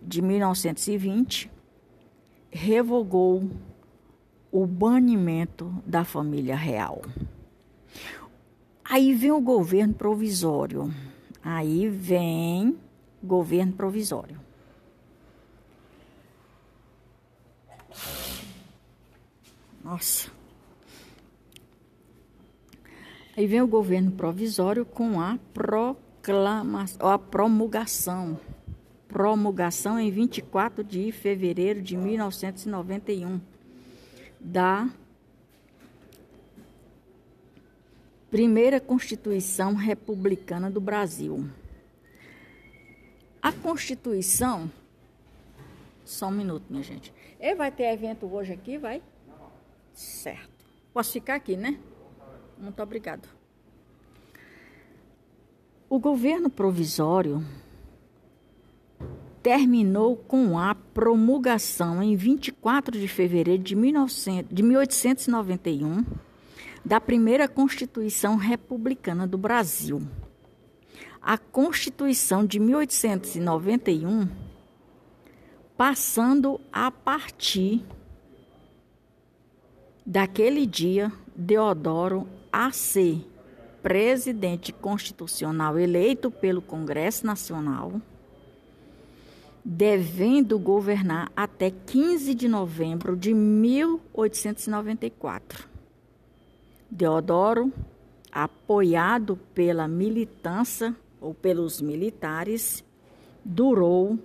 de 0.00 0.22
1920, 0.22 1.50
revogou 2.50 3.50
o 4.50 4.66
banimento 4.66 5.72
da 5.86 6.04
família 6.04 6.56
real. 6.56 7.02
Aí 8.84 9.12
vem 9.14 9.32
o 9.32 9.40
governo 9.40 9.94
provisório. 9.94 10.92
Aí 11.42 11.88
vem 11.88 12.78
governo 13.22 13.72
provisório. 13.72 14.40
Nossa. 19.82 20.30
Aí 23.36 23.46
vem 23.46 23.60
o 23.60 23.66
governo 23.66 24.12
provisório 24.12 24.84
com 24.84 25.20
a 25.20 25.38
proclamação, 25.52 27.08
a 27.08 27.18
promulgação. 27.18 28.40
Promulgação 29.08 29.98
em 29.98 30.10
24 30.10 30.82
de 30.82 31.12
fevereiro 31.12 31.82
de 31.82 31.96
1991 31.96 33.40
da 34.46 34.88
primeira 38.30 38.80
Constituição 38.80 39.74
Republicana 39.74 40.70
do 40.70 40.80
Brasil. 40.80 41.50
A 43.42 43.50
Constituição. 43.50 44.70
Só 46.04 46.28
um 46.28 46.30
minuto, 46.30 46.64
minha 46.70 46.84
gente. 46.84 47.12
E 47.40 47.54
vai 47.56 47.72
ter 47.72 47.92
evento 47.92 48.32
hoje 48.32 48.52
aqui, 48.52 48.78
vai? 48.78 49.02
Certo. 49.92 50.64
Posso 50.94 51.12
ficar 51.12 51.34
aqui, 51.34 51.56
né? 51.56 51.80
Muito 52.56 52.80
obrigado. 52.80 53.28
O 55.88 55.98
governo 55.98 56.48
provisório 56.48 57.44
terminou 59.46 60.16
com 60.16 60.58
a 60.58 60.74
promulgação 60.74 62.02
em 62.02 62.16
24 62.16 62.98
de 62.98 63.06
fevereiro 63.06 63.62
de, 63.62 63.76
1900, 63.76 64.52
de 64.52 64.60
1891 64.60 66.04
da 66.84 67.00
primeira 67.00 67.46
Constituição 67.46 68.34
Republicana 68.34 69.24
do 69.24 69.38
Brasil. 69.38 70.02
A 71.22 71.38
Constituição 71.38 72.44
de 72.44 72.58
1891, 72.58 74.28
passando 75.76 76.60
a 76.72 76.90
partir 76.90 77.84
daquele 80.04 80.66
dia, 80.66 81.12
Deodoro 81.36 82.26
a 82.52 82.72
ser 82.72 83.24
presidente 83.80 84.72
constitucional 84.72 85.78
eleito 85.78 86.32
pelo 86.32 86.60
Congresso 86.60 87.24
Nacional 87.24 88.02
devendo 89.68 90.60
governar 90.60 91.28
até 91.34 91.72
15 91.72 92.36
de 92.36 92.46
novembro 92.46 93.16
de 93.16 93.34
1894. 93.34 95.68
Deodoro, 96.88 97.72
apoiado 98.30 99.36
pela 99.52 99.88
militância 99.88 100.94
ou 101.20 101.34
pelos 101.34 101.80
militares, 101.80 102.84
durou 103.44 104.16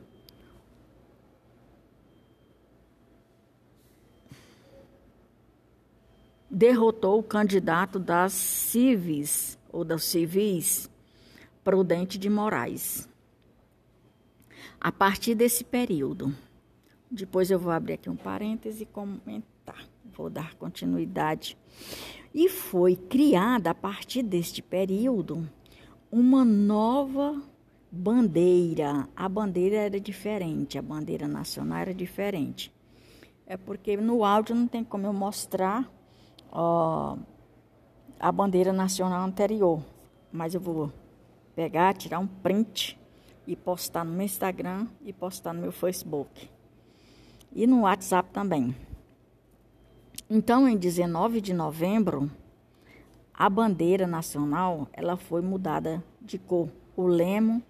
derrotou 6.47 7.17
o 7.17 7.23
candidato 7.23 7.97
das 7.97 8.34
civis 8.34 9.58
ou 9.71 9.84
das 9.84 10.04
civis 10.04 10.88
Prudente 11.63 12.19
de 12.19 12.30
Moraes 12.30 13.10
a 14.82 14.91
partir 14.91 15.36
desse 15.36 15.63
período. 15.63 16.36
Depois 17.10 17.52
eu 17.52 17.60
vou 17.60 17.72
abrir 17.72 17.94
aqui 17.94 18.10
um 18.10 18.15
parêntese 18.15 18.82
e 18.82 18.86
comentar. 18.88 19.88
Vou 20.17 20.28
dar 20.28 20.56
continuidade. 20.56 21.56
E 22.34 22.50
foi 22.50 22.96
criada 22.96 23.70
a 23.70 23.76
partir 23.76 24.24
deste 24.24 24.62
período 24.62 25.48
uma 26.12 26.44
nova 26.44 27.39
bandeira. 27.91 29.08
A 29.15 29.30
bandeira 29.30 29.76
era 29.76 30.00
diferente, 30.00 30.80
a 30.80 30.82
bandeira 30.82 31.28
nacional 31.28 31.80
era 31.80 31.94
diferente. 31.94 32.74
É 33.46 33.58
porque 33.58 33.96
no 33.98 34.26
áudio 34.26 34.56
não 34.56 34.67
tem 34.67 34.84
como 34.84 35.06
eu 35.06 35.13
mostrar 35.13 35.91
ó, 36.52 37.17
a 38.20 38.32
bandeira 38.32 38.74
nacional 38.74 39.28
anterior, 39.28 39.84
mas 40.32 40.56
eu 40.56 40.62
vou 40.62 40.91
pegar, 41.54 41.94
tirar 41.94 42.20
um 42.20 42.28
print 42.28 42.98
e 43.45 43.56
postar 43.56 44.04
no 44.04 44.12
meu 44.12 44.25
Instagram 44.25 44.88
e 45.04 45.12
postar 45.12 45.54
no 45.54 45.62
meu 45.62 45.71
Facebook. 45.71 46.49
E 47.54 47.67
no 47.67 47.82
WhatsApp 47.82 48.30
também. 48.32 48.75
Então, 50.30 50.67
em 50.67 50.77
19 50.77 51.41
de 51.41 51.54
novembro, 51.54 52.32
a 53.34 53.49
bandeira 53.49 54.08
nacional 54.08 54.88
ela 54.93 55.17
foi 55.17 55.41
mudada 55.41 56.04
de 56.21 56.38
cor. 56.38 56.69
O 56.95 57.08
lemo 57.08 57.62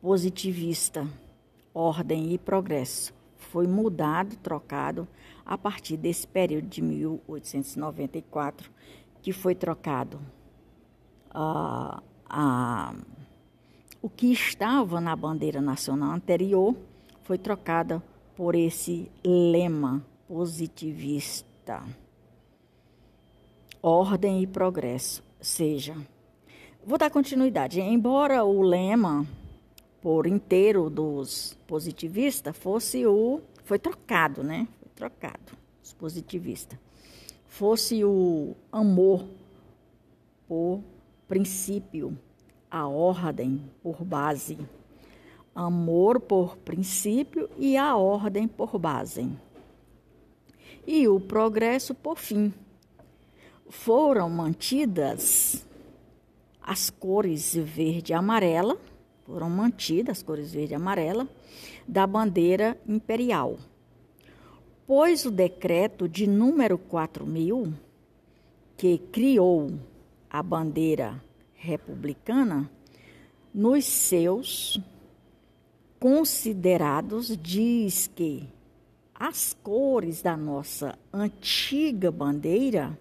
positivista, 0.00 1.06
ordem 1.74 2.32
e 2.32 2.38
progresso 2.38 3.12
foi 3.36 3.66
mudado, 3.66 4.36
trocado 4.36 5.06
a 5.44 5.58
partir 5.58 5.96
desse 5.96 6.26
período 6.26 6.68
de 6.68 6.82
1894, 6.82 8.70
que 9.22 9.32
foi 9.32 9.54
trocado 9.54 10.20
a, 11.30 12.02
a 12.28 12.94
o 14.06 14.08
que 14.08 14.30
estava 14.30 15.00
na 15.00 15.16
bandeira 15.16 15.60
nacional 15.60 16.12
anterior 16.12 16.76
foi 17.24 17.36
trocada 17.36 18.00
por 18.36 18.54
esse 18.54 19.10
lema 19.24 20.00
positivista. 20.28 21.82
Ordem 23.82 24.44
e 24.44 24.46
progresso. 24.46 25.24
Seja, 25.40 25.96
vou 26.86 26.96
dar 26.96 27.10
continuidade. 27.10 27.80
Embora 27.80 28.44
o 28.44 28.62
lema 28.62 29.26
por 30.00 30.28
inteiro 30.28 30.88
dos 30.88 31.58
positivistas 31.66 32.56
fosse 32.56 33.04
o. 33.04 33.40
Foi 33.64 33.76
trocado, 33.76 34.44
né? 34.44 34.68
Foi 34.78 34.88
trocado, 34.94 35.52
os 35.82 35.92
positivistas. 35.92 36.78
Fosse 37.48 38.04
o 38.04 38.54
amor 38.70 39.26
por 40.46 40.80
princípio 41.26 42.16
a 42.70 42.86
ordem 42.86 43.62
por 43.82 44.04
base, 44.04 44.58
amor 45.54 46.20
por 46.20 46.56
princípio 46.58 47.48
e 47.56 47.76
a 47.76 47.96
ordem 47.96 48.46
por 48.46 48.78
base, 48.78 49.30
e 50.86 51.08
o 51.08 51.20
progresso 51.20 51.94
por 51.94 52.18
fim. 52.18 52.52
Foram 53.68 54.30
mantidas 54.30 55.66
as 56.62 56.90
cores 56.90 57.54
verde 57.54 58.12
e 58.12 58.14
amarela, 58.14 58.76
foram 59.24 59.48
mantidas 59.48 60.18
as 60.18 60.22
cores 60.22 60.52
verde 60.52 60.72
e 60.72 60.76
amarela, 60.76 61.28
da 61.86 62.06
bandeira 62.06 62.78
imperial. 62.86 63.56
Pois 64.86 65.24
o 65.24 65.30
decreto 65.30 66.08
de 66.08 66.26
número 66.26 66.78
4000, 66.78 67.72
que 68.76 68.98
criou 68.98 69.72
a 70.30 70.42
bandeira 70.42 71.24
republicana, 71.56 72.70
nos 73.52 73.84
seus 73.84 74.80
considerados 75.98 77.36
diz 77.36 78.06
que 78.14 78.48
as 79.14 79.54
cores 79.54 80.20
da 80.20 80.36
nossa 80.36 80.98
antiga 81.12 82.10
bandeira 82.10 82.98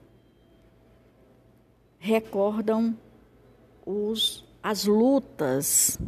recordam 2.00 2.98
os, 3.86 4.46
as 4.64 4.86
lutas 4.86 6.00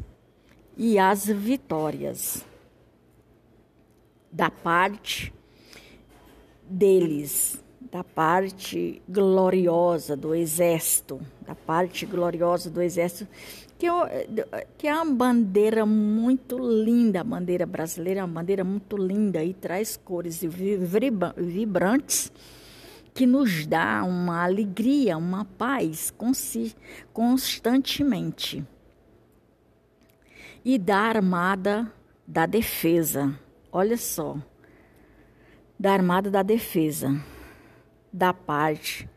e 0.77 0.97
as 0.97 1.25
vitórias 1.25 2.45
da 4.31 4.49
parte 4.49 5.33
deles, 6.63 7.61
da 7.91 8.03
parte 8.03 9.01
gloriosa 9.07 10.15
do 10.15 10.35
exército, 10.35 11.21
da 11.45 11.55
parte 11.55 12.05
gloriosa 12.05 12.69
do 12.69 12.81
exército, 12.81 13.27
que, 13.77 13.87
que 14.77 14.87
é 14.87 14.93
uma 14.93 15.05
bandeira 15.05 15.85
muito 15.85 16.57
linda, 16.57 17.21
a 17.21 17.23
bandeira 17.23 17.65
brasileira 17.65 18.19
é 18.21 18.23
uma 18.23 18.41
bandeira 18.41 18.63
muito 18.63 18.97
linda 18.97 19.43
e 19.43 19.53
traz 19.53 19.95
cores 19.95 20.41
vibrantes 21.37 22.31
que 23.13 23.25
nos 23.25 23.65
dá 23.65 24.03
uma 24.03 24.43
alegria, 24.43 25.17
uma 25.17 25.45
paz 25.45 26.13
constantemente. 27.13 28.63
E 30.63 30.77
da 30.77 30.97
armada 30.97 31.91
da 32.27 32.45
defesa, 32.45 33.33
olha 33.71 33.97
só, 33.97 34.37
da 35.79 35.93
armada 35.93 36.29
da 36.29 36.43
defesa, 36.43 37.19
da 38.17 38.33
parte. 38.33 39.07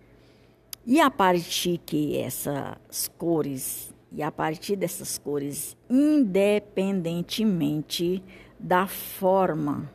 E 0.86 1.00
a 1.00 1.10
partir 1.10 1.78
que 1.78 2.18
essas 2.18 3.08
cores, 3.16 3.94
e 4.12 4.22
a 4.22 4.30
partir 4.30 4.76
dessas 4.76 5.16
cores, 5.16 5.74
independentemente 5.88 8.22
da 8.58 8.86
forma 8.86 9.90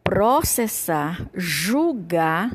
processar, 0.04 1.30
julgar 1.36 2.50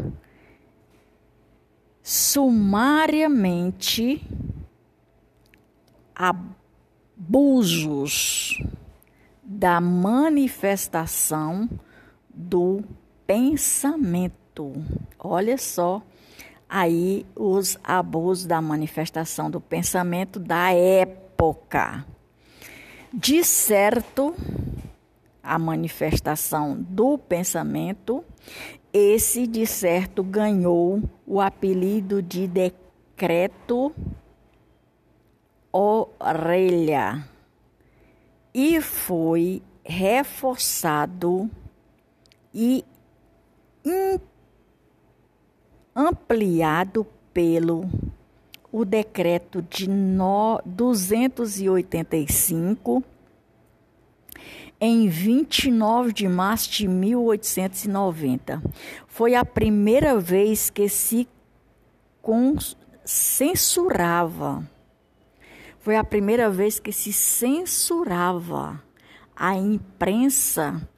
sumariamente 2.08 4.24
abusos 7.18 8.62
da 9.42 9.80
manifestação 9.80 11.68
do 12.32 12.84
pensamento. 13.26 14.72
Olha 15.18 15.58
só 15.58 16.00
aí 16.68 17.26
os 17.34 17.76
abusos 17.82 18.46
da 18.46 18.62
manifestação 18.62 19.50
do 19.50 19.60
pensamento 19.60 20.38
da 20.38 20.72
época. 20.72 22.06
De 23.12 23.42
certo, 23.42 24.32
a 25.42 25.58
manifestação 25.58 26.76
do 26.88 27.18
pensamento, 27.18 28.24
esse 28.98 29.46
de 29.46 29.66
certo 29.66 30.22
ganhou 30.22 31.02
o 31.26 31.38
apelido 31.38 32.22
de 32.22 32.48
decreto 32.48 33.94
orelha 35.70 37.28
e 38.54 38.80
foi 38.80 39.62
reforçado 39.84 41.50
e 42.54 42.82
ampliado 45.94 47.06
pelo 47.34 47.84
o 48.72 48.82
decreto 48.82 49.60
de 49.60 49.90
no, 49.90 50.58
285 50.64 53.04
em 54.80 55.08
29 55.08 56.12
de 56.12 56.28
março 56.28 56.70
de 56.70 56.88
1890. 56.88 58.62
Foi 59.06 59.34
a 59.34 59.44
primeira 59.44 60.18
vez 60.18 60.70
que 60.70 60.88
se 60.88 61.28
censurava. 63.04 64.68
Foi 65.78 65.96
a 65.96 66.04
primeira 66.04 66.50
vez 66.50 66.80
que 66.80 66.92
se 66.92 67.12
censurava 67.12 68.82
a 69.34 69.54
imprensa 69.54 70.88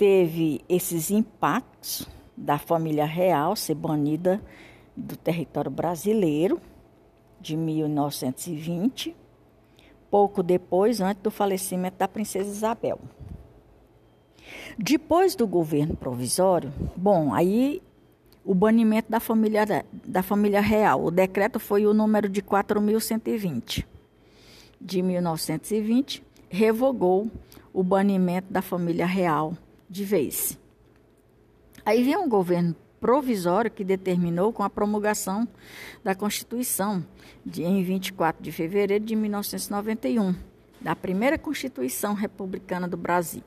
teve 0.00 0.62
esses 0.66 1.10
impactos 1.10 2.08
da 2.34 2.56
família 2.56 3.04
real 3.04 3.54
ser 3.54 3.74
banida 3.74 4.40
do 4.96 5.14
território 5.14 5.70
brasileiro 5.70 6.58
de 7.38 7.54
1920, 7.54 9.14
pouco 10.10 10.42
depois, 10.42 11.02
antes 11.02 11.22
do 11.22 11.30
falecimento 11.30 11.98
da 11.98 12.08
princesa 12.08 12.48
Isabel. 12.48 12.98
Depois 14.78 15.34
do 15.34 15.46
governo 15.46 15.94
provisório, 15.94 16.72
bom, 16.96 17.34
aí 17.34 17.82
o 18.42 18.54
banimento 18.54 19.10
da 19.10 19.20
família, 19.20 19.84
da 19.92 20.22
família 20.22 20.62
real. 20.62 21.04
O 21.04 21.10
decreto 21.10 21.60
foi 21.60 21.84
o 21.84 21.92
número 21.92 22.26
de 22.26 22.40
4.120 22.40 23.84
de 24.80 25.02
1920. 25.02 26.24
revogou 26.48 27.30
o 27.70 27.82
banimento 27.82 28.50
da 28.50 28.62
família 28.62 29.04
real 29.04 29.52
de 29.90 30.04
vez. 30.04 30.56
Aí 31.84 32.04
vem 32.04 32.16
um 32.16 32.28
governo 32.28 32.76
provisório 33.00 33.70
que 33.70 33.82
determinou 33.82 34.52
com 34.52 34.62
a 34.62 34.70
promulgação 34.70 35.48
da 36.04 36.14
Constituição 36.14 37.04
de, 37.44 37.64
em 37.64 37.82
24 37.82 38.40
de 38.40 38.52
fevereiro 38.52 39.04
de 39.04 39.16
1991, 39.16 40.34
da 40.80 40.94
primeira 40.94 41.36
Constituição 41.36 42.14
Republicana 42.14 42.86
do 42.86 42.96
Brasil. 42.96 43.42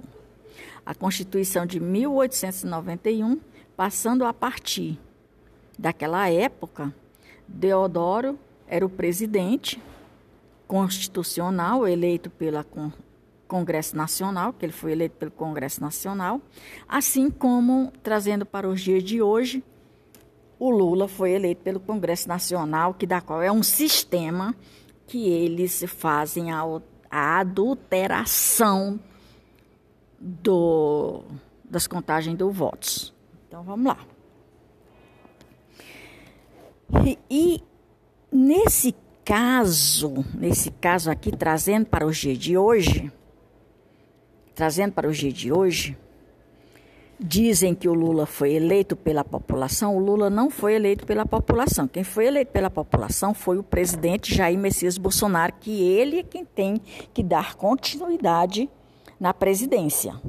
A 0.86 0.94
Constituição 0.94 1.66
de 1.66 1.80
1891, 1.80 3.40
passando 3.78 4.26
a 4.26 4.34
partir 4.34 5.00
daquela 5.80 6.30
época, 6.30 6.94
Deodoro 7.48 8.38
era 8.68 8.86
o 8.86 8.90
presidente 8.90 9.82
constitucional 10.68 11.88
eleito 11.88 12.30
pela 12.30 12.64
Congresso 13.48 13.96
Nacional, 13.96 14.54
que 14.54 14.66
ele 14.66 14.74
foi 14.74 14.92
eleito 14.94 15.16
pelo 15.18 15.32
Congresso 15.32 15.82
Nacional, 15.82 16.42
assim 16.88 17.30
como, 17.30 17.92
trazendo 18.02 18.46
para 18.46 18.68
os 18.68 18.82
dias 18.82 19.04
de 19.04 19.22
hoje, 19.22 19.64
o 20.60 20.70
Lula 20.70 21.08
foi 21.08 21.32
eleito 21.32 21.62
pelo 21.62 21.80
Congresso 21.80 22.28
Nacional, 22.28 22.94
que 22.94 23.06
da 23.06 23.20
qual 23.20 23.42
é 23.42 23.52
um 23.52 23.64
sistema 23.64 24.56
que 25.08 25.28
eles 25.30 25.84
fazem 25.88 26.52
a, 26.52 26.64
a 27.10 27.40
adulteração 27.40 29.00
do, 30.20 31.24
das 31.64 31.86
contagens 31.86 32.38
dos 32.38 32.56
votos. 32.56 33.14
Então 33.48 33.64
vamos 33.64 33.86
lá. 33.86 33.98
E, 37.06 37.20
e 37.30 37.64
nesse 38.32 38.96
caso, 39.26 40.24
nesse 40.34 40.72
caso 40.72 41.12
aqui, 41.12 41.36
trazendo 41.36 41.88
para 41.88 42.06
os 42.06 42.18
dias 42.18 42.38
de 42.38 42.58
hoje, 42.58 43.12
trazendo 44.56 44.94
para 44.94 45.08
o 45.08 45.12
dia 45.12 45.32
de 45.32 45.52
hoje, 45.52 45.98
dizem 47.20 47.74
que 47.74 47.88
o 47.88 47.94
Lula 47.94 48.26
foi 48.26 48.54
eleito 48.54 48.96
pela 48.96 49.24
população. 49.24 49.96
O 49.96 50.00
Lula 50.00 50.30
não 50.30 50.50
foi 50.50 50.76
eleito 50.76 51.06
pela 51.06 51.26
população. 51.26 51.88
Quem 51.88 52.04
foi 52.04 52.28
eleito 52.28 52.52
pela 52.52 52.70
população 52.70 53.34
foi 53.34 53.58
o 53.58 53.64
presidente 53.64 54.36
Jair 54.36 54.58
Messias 54.58 54.98
Bolsonaro, 54.98 55.54
que 55.60 55.82
ele 55.82 56.20
é 56.20 56.24
quem 56.24 56.44
tem 56.44 56.82
que 57.14 57.24
dar 57.24 57.56
continuidade 57.56 58.70
na 59.20 59.34
presidência. 59.34 60.20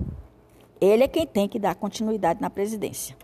Ele 0.81 1.05
é 1.05 1.09
quem 1.09 1.27
tem 1.27 1.49
que 1.49 1.59
dar 1.59 1.75
continuidade 1.75 2.41
na 2.41 2.51
presidência. 2.51 3.17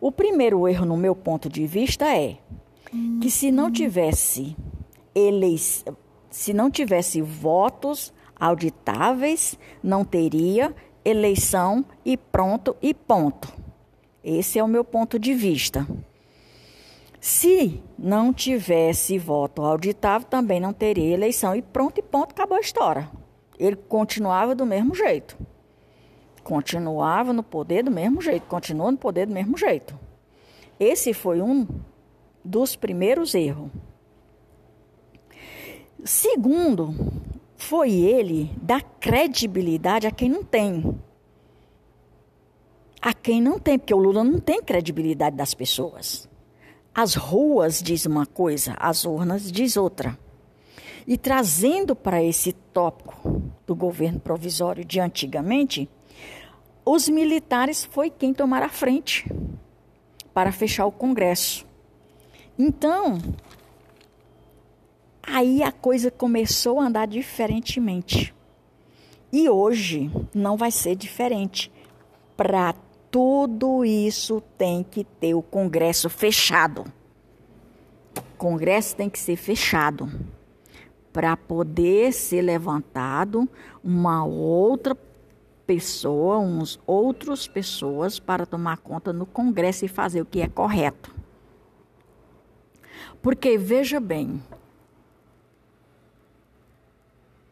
O 0.00 0.10
primeiro 0.12 0.66
erro, 0.68 0.84
no 0.84 0.96
meu 0.96 1.14
ponto 1.14 1.48
de 1.48 1.66
vista, 1.66 2.06
é 2.06 2.36
que 3.20 3.30
se 3.30 3.50
não 3.50 3.70
tivesse 3.70 4.56
eleição, 5.14 5.96
se 6.28 6.52
não 6.52 6.70
tivesse 6.70 7.20
votos 7.20 8.12
auditáveis, 8.40 9.58
não 9.82 10.04
teria 10.04 10.74
eleição 11.04 11.84
e 12.04 12.16
pronto 12.16 12.74
e 12.80 12.94
ponto. 12.94 13.52
Esse 14.24 14.58
é 14.58 14.64
o 14.64 14.68
meu 14.68 14.84
ponto 14.84 15.18
de 15.18 15.34
vista. 15.34 15.86
Se 17.20 17.82
não 17.98 18.32
tivesse 18.32 19.18
voto 19.18 19.62
auditável, 19.62 20.26
também 20.26 20.58
não 20.58 20.72
teria 20.72 21.12
eleição 21.12 21.54
e 21.54 21.60
pronto 21.60 21.98
e 21.98 22.02
ponto, 22.02 22.32
acabou 22.32 22.56
a 22.56 22.60
história. 22.60 23.10
Ele 23.58 23.76
continuava 23.76 24.54
do 24.54 24.64
mesmo 24.64 24.94
jeito. 24.94 25.36
Continuava 26.42 27.32
no 27.32 27.42
poder 27.42 27.84
do 27.84 27.90
mesmo 27.90 28.22
jeito, 28.22 28.46
continua 28.46 28.90
no 28.90 28.96
poder 28.96 29.26
do 29.26 29.34
mesmo 29.34 29.58
jeito. 29.58 29.98
Esse 30.78 31.12
foi 31.12 31.42
um 31.42 31.66
dos 32.42 32.74
primeiros 32.74 33.34
erros. 33.34 33.70
Segundo, 36.02 36.94
foi 37.62 37.92
ele 37.92 38.50
dar 38.60 38.82
credibilidade 38.82 40.06
a 40.06 40.10
quem 40.10 40.28
não 40.28 40.42
tem. 40.42 40.98
A 43.00 43.12
quem 43.12 43.40
não 43.40 43.58
tem, 43.58 43.78
porque 43.78 43.94
o 43.94 43.98
Lula 43.98 44.24
não 44.24 44.40
tem 44.40 44.62
credibilidade 44.62 45.36
das 45.36 45.54
pessoas. 45.54 46.28
As 46.94 47.14
ruas 47.14 47.82
diz 47.82 48.06
uma 48.06 48.26
coisa, 48.26 48.74
as 48.78 49.04
urnas 49.04 49.50
diz 49.50 49.76
outra. 49.76 50.18
E 51.06 51.16
trazendo 51.16 51.94
para 51.94 52.22
esse 52.22 52.52
tópico 52.52 53.42
do 53.66 53.74
governo 53.74 54.20
provisório 54.20 54.84
de 54.84 54.98
antigamente, 54.98 55.88
os 56.84 57.08
militares 57.08 57.84
foi 57.84 58.10
quem 58.10 58.34
tomara 58.34 58.66
a 58.66 58.70
frente 58.70 59.30
para 60.34 60.50
fechar 60.50 60.86
o 60.86 60.92
Congresso. 60.92 61.66
Então, 62.58 63.18
Aí 65.22 65.62
a 65.62 65.70
coisa 65.70 66.10
começou 66.10 66.80
a 66.80 66.86
andar 66.86 67.06
diferentemente. 67.06 68.34
E 69.32 69.48
hoje 69.48 70.10
não 70.34 70.56
vai 70.56 70.70
ser 70.70 70.96
diferente. 70.96 71.70
Para 72.36 72.74
tudo 73.10 73.84
isso 73.84 74.42
tem 74.56 74.82
que 74.82 75.04
ter 75.04 75.34
o 75.34 75.42
Congresso 75.42 76.08
fechado. 76.08 76.84
O 78.16 78.36
Congresso 78.38 78.96
tem 78.96 79.08
que 79.08 79.18
ser 79.18 79.36
fechado 79.36 80.10
para 81.12 81.36
poder 81.36 82.12
ser 82.12 82.42
levantado 82.42 83.48
uma 83.82 84.24
outra 84.24 84.96
pessoa, 85.66 86.38
uns 86.38 86.80
outros 86.86 87.46
pessoas 87.46 88.18
para 88.18 88.46
tomar 88.46 88.78
conta 88.78 89.12
no 89.12 89.26
Congresso 89.26 89.84
e 89.84 89.88
fazer 89.88 90.20
o 90.20 90.26
que 90.26 90.40
é 90.40 90.48
correto. 90.48 91.14
Porque 93.22 93.58
veja 93.58 94.00
bem, 94.00 94.42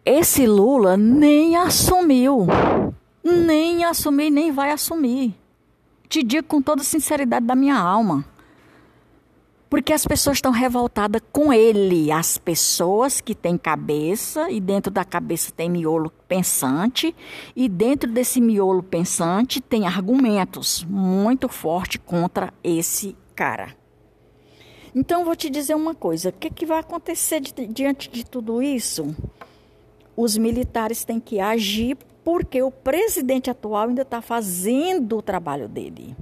esse 0.08 0.46
Lula 0.46 0.96
nem 0.96 1.56
assumiu. 1.56 2.46
Nem 3.22 3.84
assumiu, 3.84 4.30
nem 4.30 4.50
vai 4.50 4.70
assumir. 4.70 5.34
Te 6.08 6.22
digo 6.22 6.48
com 6.48 6.62
toda 6.62 6.82
sinceridade 6.82 7.44
da 7.44 7.54
minha 7.54 7.76
alma. 7.76 8.24
Porque 9.68 9.92
as 9.92 10.06
pessoas 10.06 10.38
estão 10.38 10.50
revoltadas 10.50 11.20
com 11.30 11.52
ele. 11.52 12.10
As 12.10 12.38
pessoas 12.38 13.20
que 13.20 13.34
têm 13.34 13.58
cabeça, 13.58 14.50
e 14.50 14.60
dentro 14.60 14.90
da 14.90 15.04
cabeça 15.04 15.52
tem 15.52 15.68
miolo 15.68 16.10
pensante, 16.26 17.14
e 17.54 17.68
dentro 17.68 18.10
desse 18.10 18.40
miolo 18.40 18.82
pensante 18.82 19.60
tem 19.60 19.86
argumentos 19.86 20.82
muito 20.88 21.50
fortes 21.50 22.00
contra 22.06 22.54
esse 22.64 23.14
cara. 23.36 23.76
Então, 24.94 25.22
vou 25.22 25.36
te 25.36 25.50
dizer 25.50 25.74
uma 25.74 25.94
coisa: 25.94 26.30
o 26.30 26.32
que, 26.32 26.48
que 26.48 26.64
vai 26.64 26.78
acontecer 26.78 27.40
de, 27.40 27.52
diante 27.66 28.08
de 28.08 28.24
tudo 28.24 28.62
isso? 28.62 29.14
Os 30.20 30.37
militares 30.37 31.04
têm 31.04 31.20
que 31.20 31.38
agir 31.38 31.96
porque 32.24 32.61
o 32.61 32.72
presidente 32.72 33.48
atual 33.48 33.87
ainda 33.87 34.02
está 34.02 34.20
fazendo 34.20 35.18
o 35.18 35.22
trabalho 35.22 35.68
dele. 35.68 36.16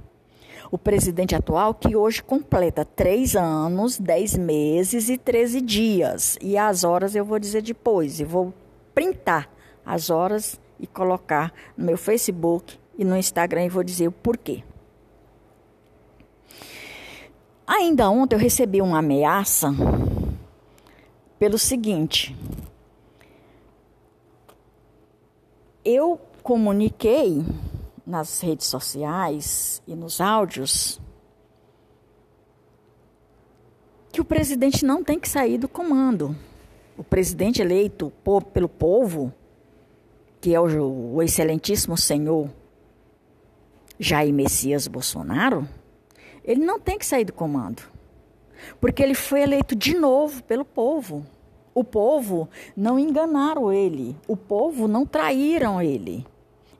O 0.69 0.77
presidente 0.77 1.35
atual, 1.35 1.73
que 1.73 1.95
hoje 1.95 2.21
completa 2.21 2.85
três 2.85 3.35
anos, 3.35 3.97
dez 3.97 4.37
meses 4.37 5.09
e 5.09 5.17
treze 5.17 5.59
dias. 5.59 6.37
E 6.39 6.55
as 6.55 6.83
horas 6.83 7.15
eu 7.15 7.25
vou 7.25 7.39
dizer 7.39 7.63
depois. 7.63 8.19
Eu 8.19 8.27
vou 8.27 8.53
printar 8.93 9.49
as 9.83 10.11
horas 10.11 10.61
e 10.79 10.85
colocar 10.85 11.51
no 11.75 11.83
meu 11.83 11.97
Facebook 11.97 12.77
e 12.99 13.03
no 13.03 13.17
Instagram 13.17 13.65
e 13.65 13.69
vou 13.69 13.83
dizer 13.83 14.09
o 14.09 14.11
porquê. 14.11 14.63
Ainda 17.65 18.11
ontem 18.11 18.35
eu 18.35 18.39
recebi 18.39 18.79
uma 18.79 18.99
ameaça 18.99 19.71
pelo 21.39 21.57
seguinte: 21.57 22.35
eu 25.87 26.19
comuniquei 26.43 27.45
nas 28.05 28.41
redes 28.41 28.67
sociais 28.67 29.81
e 29.87 29.95
nos 29.95 30.19
áudios 30.19 30.99
que 34.11 34.19
o 34.19 34.25
presidente 34.25 34.83
não 34.83 35.01
tem 35.01 35.17
que 35.17 35.29
sair 35.29 35.57
do 35.57 35.69
comando. 35.69 36.35
O 36.97 37.03
presidente 37.03 37.61
eleito 37.61 38.11
pelo 38.53 38.67
povo, 38.67 39.33
que 40.41 40.53
é 40.53 40.59
o, 40.59 41.21
excelentíssimo 41.21 41.95
senhor 41.95 42.49
Jair 43.97 44.33
Messias 44.33 44.87
Bolsonaro, 44.87 45.67
ele 46.43 46.65
não 46.65 46.79
tem 46.79 46.97
que 46.97 47.05
sair 47.05 47.23
do 47.23 47.33
comando. 47.33 47.83
Porque 48.81 49.01
ele 49.01 49.13
foi 49.13 49.41
eleito 49.41 49.75
de 49.75 49.93
novo 49.93 50.43
pelo 50.43 50.65
povo. 50.65 51.25
O 51.77 51.83
povo 51.83 52.49
não 52.75 52.97
enganaram 52.97 53.71
ele, 53.71 54.17
o 54.27 54.35
povo 54.35 54.87
não 54.87 55.05
traíram 55.05 55.79
ele. 55.79 56.25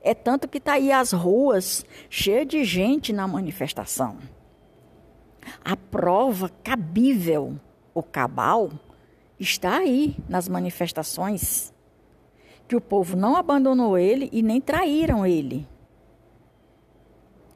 É 0.02 0.12
tanto 0.12 0.48
que 0.48 0.58
está 0.58 0.72
aí 0.72 0.90
as 0.90 1.12
ruas 1.12 1.86
cheias 2.10 2.48
de 2.48 2.64
gente 2.64 3.12
na 3.12 3.24
manifestação. 3.28 4.16
A 5.64 5.76
prova 5.76 6.50
cabível, 6.64 7.60
o 7.94 8.02
cabal, 8.02 8.72
está 9.38 9.76
aí 9.76 10.16
nas 10.28 10.48
manifestações. 10.48 11.72
Que 12.66 12.74
o 12.74 12.80
povo 12.80 13.16
não 13.16 13.36
abandonou 13.36 13.96
ele 13.96 14.28
e 14.32 14.42
nem 14.42 14.60
traíram 14.60 15.24
ele. 15.24 15.64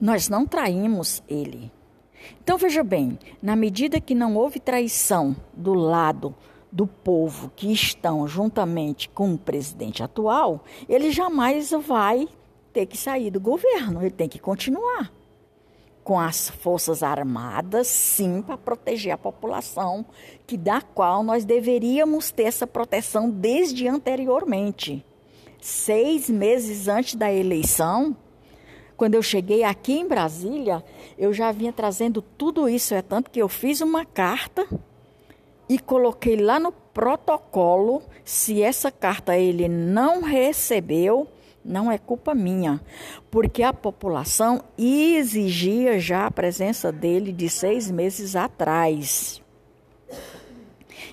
Nós 0.00 0.28
não 0.28 0.46
traímos 0.46 1.24
ele. 1.28 1.72
Então 2.40 2.56
veja 2.56 2.84
bem, 2.84 3.18
na 3.42 3.56
medida 3.56 4.00
que 4.00 4.14
não 4.14 4.36
houve 4.36 4.60
traição 4.60 5.34
do 5.52 5.74
lado 5.74 6.32
do 6.72 6.86
povo 6.86 7.52
que 7.54 7.70
estão 7.70 8.26
juntamente 8.26 9.08
com 9.10 9.34
o 9.34 9.38
presidente 9.38 10.02
atual, 10.02 10.64
ele 10.88 11.12
jamais 11.12 11.70
vai 11.70 12.26
ter 12.72 12.86
que 12.86 12.96
sair 12.96 13.30
do 13.30 13.38
governo, 13.38 14.00
ele 14.00 14.10
tem 14.10 14.28
que 14.28 14.38
continuar 14.38 15.12
com 16.02 16.18
as 16.18 16.48
forças 16.48 17.02
armadas, 17.02 17.86
sim, 17.86 18.42
para 18.42 18.56
proteger 18.56 19.12
a 19.12 19.18
população, 19.18 20.04
que 20.46 20.56
da 20.56 20.80
qual 20.80 21.22
nós 21.22 21.44
deveríamos 21.44 22.30
ter 22.30 22.44
essa 22.44 22.66
proteção 22.66 23.30
desde 23.30 23.86
anteriormente. 23.86 25.04
Seis 25.60 26.28
meses 26.28 26.88
antes 26.88 27.14
da 27.14 27.32
eleição, 27.32 28.16
quando 28.96 29.14
eu 29.14 29.22
cheguei 29.22 29.62
aqui 29.62 29.92
em 29.92 30.08
Brasília, 30.08 30.84
eu 31.16 31.32
já 31.32 31.52
vinha 31.52 31.72
trazendo 31.72 32.20
tudo 32.20 32.68
isso. 32.68 32.94
É 32.94 33.02
tanto 33.02 33.30
que 33.30 33.40
eu 33.40 33.48
fiz 33.48 33.80
uma 33.80 34.04
carta 34.04 34.66
e 35.68 35.78
coloquei 35.78 36.36
lá 36.36 36.58
no 36.58 36.72
protocolo. 36.72 38.02
Se 38.24 38.62
essa 38.62 38.90
carta 38.90 39.36
ele 39.36 39.68
não 39.68 40.22
recebeu, 40.22 41.28
não 41.64 41.90
é 41.90 41.98
culpa 41.98 42.34
minha, 42.34 42.80
porque 43.30 43.62
a 43.62 43.72
população 43.72 44.62
exigia 44.76 45.98
já 45.98 46.26
a 46.26 46.30
presença 46.30 46.90
dele 46.90 47.32
de 47.32 47.48
seis 47.48 47.90
meses 47.90 48.34
atrás. 48.34 49.42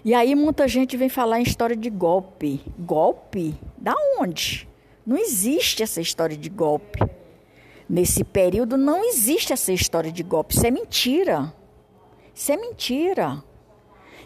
E 0.03 0.13
aí 0.13 0.33
muita 0.33 0.67
gente 0.67 0.95
vem 0.95 1.09
falar 1.09 1.39
em 1.39 1.43
história 1.43 1.75
de 1.75 1.89
golpe. 1.89 2.61
Golpe? 2.79 3.55
Da 3.77 3.93
onde? 4.19 4.67
Não 5.05 5.17
existe 5.17 5.83
essa 5.83 5.99
história 5.99 6.37
de 6.37 6.49
golpe. 6.49 6.99
Nesse 7.89 8.23
período 8.23 8.77
não 8.77 9.03
existe 9.03 9.51
essa 9.51 9.73
história 9.73 10.11
de 10.11 10.23
golpe. 10.23 10.55
Isso 10.55 10.65
é 10.65 10.71
mentira. 10.71 11.53
Isso 12.33 12.51
é 12.51 12.57
mentira. 12.57 13.43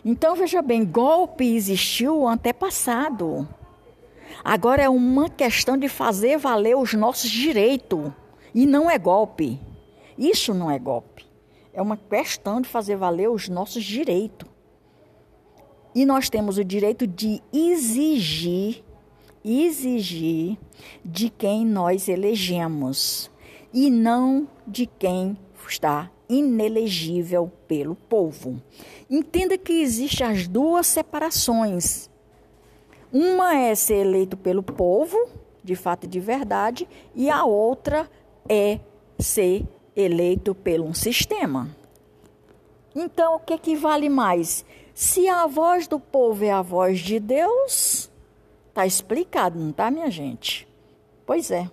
Então 0.06 0.36
veja 0.36 0.62
bem, 0.62 0.86
golpe 0.86 1.56
existiu 1.56 2.28
antepassado. 2.28 3.48
Agora 4.44 4.84
é 4.84 4.89
uma 4.89 5.30
questão 5.30 5.78
de 5.78 5.88
fazer 5.88 6.38
valer 6.38 6.76
os 6.76 6.94
nossos 6.94 7.30
direitos. 7.30 8.12
E 8.54 8.66
não 8.66 8.89
é 8.89 8.98
golpe. 8.98 9.60
Isso 10.18 10.54
não 10.54 10.70
é 10.70 10.78
golpe. 10.78 11.26
É 11.74 11.82
uma 11.82 11.98
questão 11.98 12.62
de 12.62 12.68
fazer 12.68 12.96
valer 12.98 13.30
os 13.30 13.48
nossos 13.48 13.84
direitos. 13.84 14.48
E 15.96 16.06
nós 16.06 16.30
temos 16.30 16.58
o 16.58 16.63
direito 16.63 17.08
de 17.08 17.42
exigir, 17.54 18.84
exigir 19.44 20.58
de 21.06 21.30
quem 21.30 21.66
nós 21.66 22.08
elegemos 22.08 23.32
e 23.74 23.89
não 23.89 24.48
de 24.68 24.86
quem 24.86 25.38
está 25.68 26.12
inelegível 26.30 27.52
pelo 27.68 27.96
povo. 27.96 28.62
Entenda 29.10 29.58
que 29.58 29.82
existem 29.82 30.26
as 30.26 30.48
duas 30.48 30.88
separações. 30.88 32.10
Uma 33.12 33.56
é 33.56 33.76
ser 33.76 34.06
eleito 34.06 34.36
pelo 34.36 34.64
povo, 34.64 35.18
de 35.64 35.76
fato 35.76 36.06
e 36.06 36.08
de 36.08 36.20
verdade, 36.20 36.88
e 37.16 37.30
a 37.30 37.46
outra 37.46 38.10
é 38.50 38.80
ser 39.20 39.68
eleito 39.96 40.56
pelo 40.56 40.86
um 40.86 40.94
sistema. 40.94 41.70
Então, 42.96 43.36
o 43.36 43.40
que, 43.40 43.58
que 43.58 43.76
vale 43.76 44.10
mais? 44.10 44.66
Se 44.94 45.28
a 45.28 45.48
voz 45.48 45.88
do 45.88 46.00
povo 46.00 46.44
é 46.44 46.52
a 46.52 46.62
voz 46.62 47.00
de 47.00 47.20
Deus, 47.20 48.12
tá 48.74 48.86
explicado, 48.86 49.60
não 49.60 49.72
tá, 49.72 49.90
minha 49.90 50.10
gente? 50.12 50.68
Pois 51.26 51.50
é. 51.50 51.70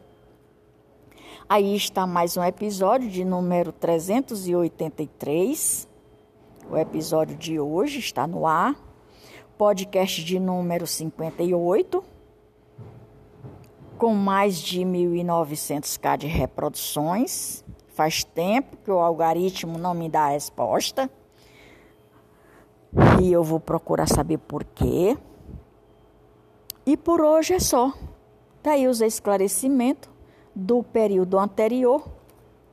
Aí 1.53 1.75
está 1.75 2.07
mais 2.07 2.37
um 2.37 2.45
episódio 2.45 3.11
de 3.11 3.25
número 3.25 3.73
383. 3.73 5.89
O 6.71 6.77
episódio 6.77 7.37
de 7.37 7.59
hoje 7.59 7.99
está 7.99 8.25
no 8.25 8.47
ar 8.47 8.77
podcast 9.59 10.23
de 10.23 10.39
número 10.39 10.87
58, 10.87 12.05
com 13.99 14.15
mais 14.15 14.61
de 14.61 14.83
1.900k 14.83 16.19
de 16.19 16.29
reproduções. 16.29 17.65
Faz 17.89 18.23
tempo 18.23 18.77
que 18.85 18.91
o 18.93 19.01
algoritmo 19.01 19.77
não 19.77 19.93
me 19.93 20.09
dá 20.09 20.27
a 20.27 20.29
resposta. 20.29 21.11
E 23.21 23.33
eu 23.33 23.43
vou 23.43 23.59
procurar 23.59 24.07
saber 24.07 24.39
por 24.39 24.63
quê. 24.63 25.19
E 26.87 26.97
por 26.97 27.21
hoje 27.21 27.55
é 27.55 27.59
só. 27.59 27.93
Daí 28.63 28.85
tá 28.85 28.91
os 28.91 29.01
esclarecimentos 29.01 30.20
do 30.55 30.83
período 30.83 31.39
anterior 31.39 32.09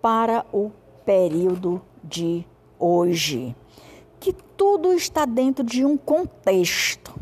para 0.01 0.45
o 0.51 0.71
período 1.05 1.81
de 2.03 2.45
hoje 2.79 3.55
que 4.19 4.33
tudo 4.33 4.93
está 4.93 5.25
dentro 5.25 5.63
de 5.63 5.85
um 5.85 5.97
contexto. 5.97 7.13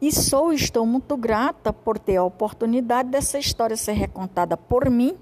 E 0.00 0.10
sou 0.10 0.52
estou 0.52 0.84
muito 0.84 1.16
grata 1.16 1.72
por 1.72 1.98
ter 1.98 2.16
a 2.16 2.24
oportunidade 2.24 3.08
dessa 3.08 3.38
história 3.38 3.76
ser 3.76 3.92
recontada 3.92 4.56
por 4.56 4.90
mim, 4.90 5.16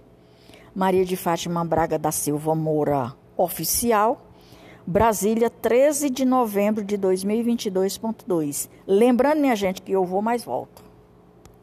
Maria 0.74 1.04
de 1.04 1.16
Fátima 1.16 1.64
Braga 1.64 1.98
da 1.98 2.10
Silva 2.10 2.54
Moura, 2.54 3.14
oficial, 3.36 4.26
Brasília, 4.86 5.50
13 5.50 6.08
de 6.08 6.24
novembro 6.24 6.82
de 6.82 6.96
2022.2. 6.96 8.70
Lembrando, 8.86 9.40
minha 9.40 9.54
gente, 9.54 9.82
que 9.82 9.92
eu 9.92 10.04
vou 10.04 10.22
mais 10.22 10.44
volto. 10.44 10.89